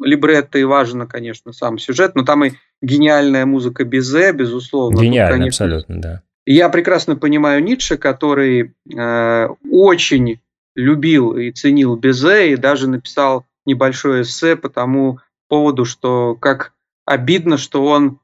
либретто 0.00 0.58
и 0.58 0.64
важно, 0.64 1.06
конечно, 1.06 1.52
сам 1.52 1.76
сюжет, 1.76 2.14
но 2.14 2.24
там 2.24 2.46
и 2.46 2.52
гениальная 2.80 3.44
музыка 3.44 3.84
Бизе, 3.84 4.32
безусловно. 4.32 4.98
Гениально, 4.98 5.36
конечно, 5.36 5.66
абсолютно, 5.66 6.00
да. 6.00 6.22
Я 6.46 6.70
прекрасно 6.70 7.14
понимаю 7.14 7.62
Ницше, 7.62 7.98
который 7.98 8.74
э, 8.90 9.48
очень 9.70 10.40
любил 10.78 11.36
и 11.36 11.50
ценил 11.50 11.96
Бизе 11.96 12.52
и 12.52 12.56
даже 12.56 12.88
написал 12.88 13.46
небольшое 13.66 14.22
эссе 14.22 14.54
по 14.56 14.68
тому 14.68 15.18
поводу, 15.48 15.84
что 15.84 16.36
как 16.36 16.72
обидно, 17.04 17.56
что 17.56 17.84
он 17.84 18.20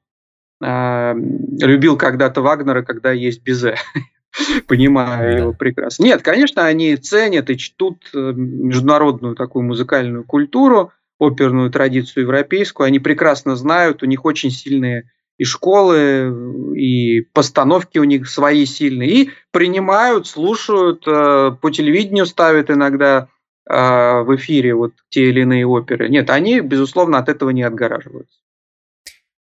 э, 0.63 1.15
любил 1.61 1.97
когда-то 1.97 2.43
Вагнера, 2.43 2.83
когда 2.83 3.11
есть 3.11 3.43
Бизе. 3.43 3.77
Понимаю 4.69 5.39
его 5.39 5.53
прекрасно. 5.53 6.05
Нет, 6.05 6.23
конечно, 6.23 6.65
они 6.65 6.97
ценят 6.97 7.51
и 7.51 7.59
чтут 7.59 8.09
э, 8.15 8.33
международную 8.35 9.35
такую 9.35 9.65
музыкальную 9.65 10.23
культуру, 10.25 10.93
оперную 11.19 11.71
традицию 11.71 12.23
европейскую. 12.23 12.87
Они 12.87 13.01
прекрасно 13.01 13.57
знают, 13.57 14.03
у 14.03 14.07
них 14.07 14.25
очень 14.25 14.51
сильные 14.51 15.11
и 15.39 15.45
школы, 15.45 16.77
и 16.77 17.23
постановки 17.33 17.99
у 17.99 18.05
них 18.05 18.29
свои 18.29 18.67
сильные. 18.67 19.11
И 19.11 19.31
принимают, 19.51 20.27
слушают, 20.27 21.07
э, 21.07 21.57
по 21.61 21.71
телевидению 21.71 22.27
ставят 22.27 22.71
иногда 22.71 23.29
э, 23.69 23.75
в 23.75 24.37
эфире 24.37 24.75
вот 24.75 24.93
те 25.09 25.29
или 25.29 25.43
иные 25.43 25.67
оперы. 25.67 26.09
Нет, 26.09 26.31
они, 26.31 26.61
безусловно, 26.61 27.19
от 27.19 27.29
этого 27.29 27.51
не 27.51 27.63
отгораживаются. 27.63 28.39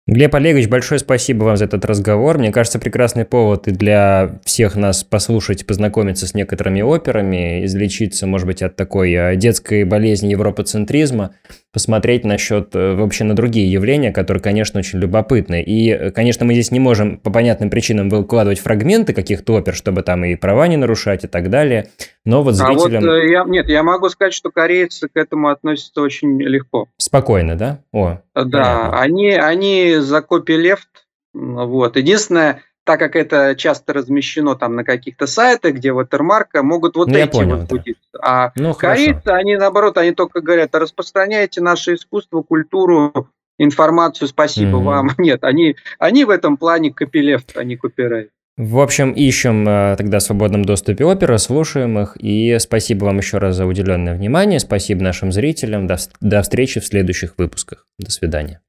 Глеб 0.06 0.34
Олегович, 0.34 0.68
большое 0.68 0.98
спасибо 0.98 1.44
вам 1.44 1.56
за 1.56 1.66
этот 1.66 1.84
разговор. 1.84 2.36
Мне 2.36 2.50
кажется, 2.50 2.80
прекрасный 2.80 3.24
повод 3.24 3.68
и 3.68 3.70
для 3.70 4.40
всех 4.44 4.74
нас 4.74 5.04
послушать, 5.04 5.66
познакомиться 5.66 6.26
с 6.26 6.34
некоторыми 6.34 6.80
операми, 6.82 7.64
излечиться, 7.64 8.26
может 8.26 8.46
быть, 8.46 8.60
от 8.60 8.74
такой 8.74 9.12
э, 9.12 9.36
детской 9.36 9.84
болезни 9.84 10.32
европоцентризма. 10.32 11.36
Посмотреть 11.72 12.24
насчет 12.24 12.74
э, 12.74 12.94
вообще 12.94 13.24
на 13.24 13.34
другие 13.34 13.70
явления, 13.70 14.12
которые, 14.12 14.42
конечно, 14.42 14.80
очень 14.80 14.98
любопытны. 14.98 15.62
И, 15.62 15.90
э, 15.90 16.10
конечно, 16.10 16.44
мы 16.44 16.54
здесь 16.54 16.70
не 16.70 16.80
можем 16.80 17.18
по 17.18 17.30
понятным 17.30 17.70
причинам 17.70 18.08
выкладывать 18.08 18.58
фрагменты 18.58 19.12
каких-то 19.12 19.54
опер, 19.54 19.74
чтобы 19.74 20.02
там 20.02 20.24
и 20.24 20.34
права 20.34 20.66
не 20.66 20.76
нарушать 20.76 21.24
и 21.24 21.28
так 21.28 21.50
далее. 21.50 21.88
Но 22.24 22.42
вот 22.42 22.54
зрителям... 22.54 23.04
А 23.04 23.06
вот, 23.06 23.22
я, 23.22 23.44
нет, 23.44 23.68
я 23.68 23.82
могу 23.82 24.08
сказать, 24.08 24.34
что 24.34 24.50
корейцы 24.50 25.08
к 25.08 25.16
этому 25.16 25.48
относятся 25.48 26.02
очень 26.02 26.40
легко. 26.40 26.88
Спокойно, 26.96 27.56
да? 27.56 27.80
О, 27.92 28.18
да, 28.34 28.98
они, 28.98 29.30
они 29.30 29.96
за 29.96 30.22
копилефт. 30.22 30.88
Вот. 31.32 31.96
Единственное, 31.96 32.62
так 32.90 32.98
как 32.98 33.14
это 33.14 33.54
часто 33.54 33.92
размещено 33.92 34.56
там 34.56 34.74
на 34.74 34.82
каких-то 34.82 35.28
сайтах, 35.28 35.74
где 35.74 35.92
ватермарка, 35.92 36.64
могут 36.64 36.96
вот 36.96 37.06
ну, 37.06 37.18
эти 37.18 37.30
понял, 37.30 37.58
вот 37.58 37.68
да. 37.68 37.92
А 38.20 38.52
ну, 38.56 38.74
корейцы, 38.74 39.28
они 39.28 39.56
наоборот, 39.56 39.96
они 39.96 40.10
только 40.10 40.40
говорят, 40.40 40.74
распространяйте 40.74 41.60
наше 41.60 41.94
искусство, 41.94 42.42
культуру, 42.42 43.28
информацию, 43.58 44.26
спасибо 44.26 44.78
mm-hmm. 44.78 44.82
вам. 44.82 45.10
Нет, 45.18 45.44
они, 45.44 45.76
они 46.00 46.24
в 46.24 46.30
этом 46.30 46.56
плане 46.56 46.92
копилефт, 46.92 47.56
а 47.56 47.62
не 47.62 47.76
копирайт. 47.76 48.30
В 48.56 48.80
общем, 48.80 49.12
ищем 49.12 49.68
э, 49.68 49.94
тогда 49.96 50.18
в 50.18 50.22
свободном 50.22 50.64
доступе 50.64 51.04
оперы, 51.04 51.38
слушаем 51.38 51.96
их. 51.96 52.16
И 52.18 52.58
спасибо 52.58 53.04
вам 53.04 53.18
еще 53.18 53.38
раз 53.38 53.54
за 53.54 53.66
уделенное 53.66 54.16
внимание. 54.16 54.58
Спасибо 54.58 55.00
нашим 55.04 55.30
зрителям. 55.30 55.86
До, 55.86 55.96
до 56.20 56.42
встречи 56.42 56.80
в 56.80 56.84
следующих 56.84 57.34
выпусках. 57.38 57.86
До 58.00 58.10
свидания. 58.10 58.60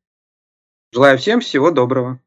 Желаю 0.93 1.17
всем 1.17 1.39
всего 1.39 1.72
доброго. 1.72 2.19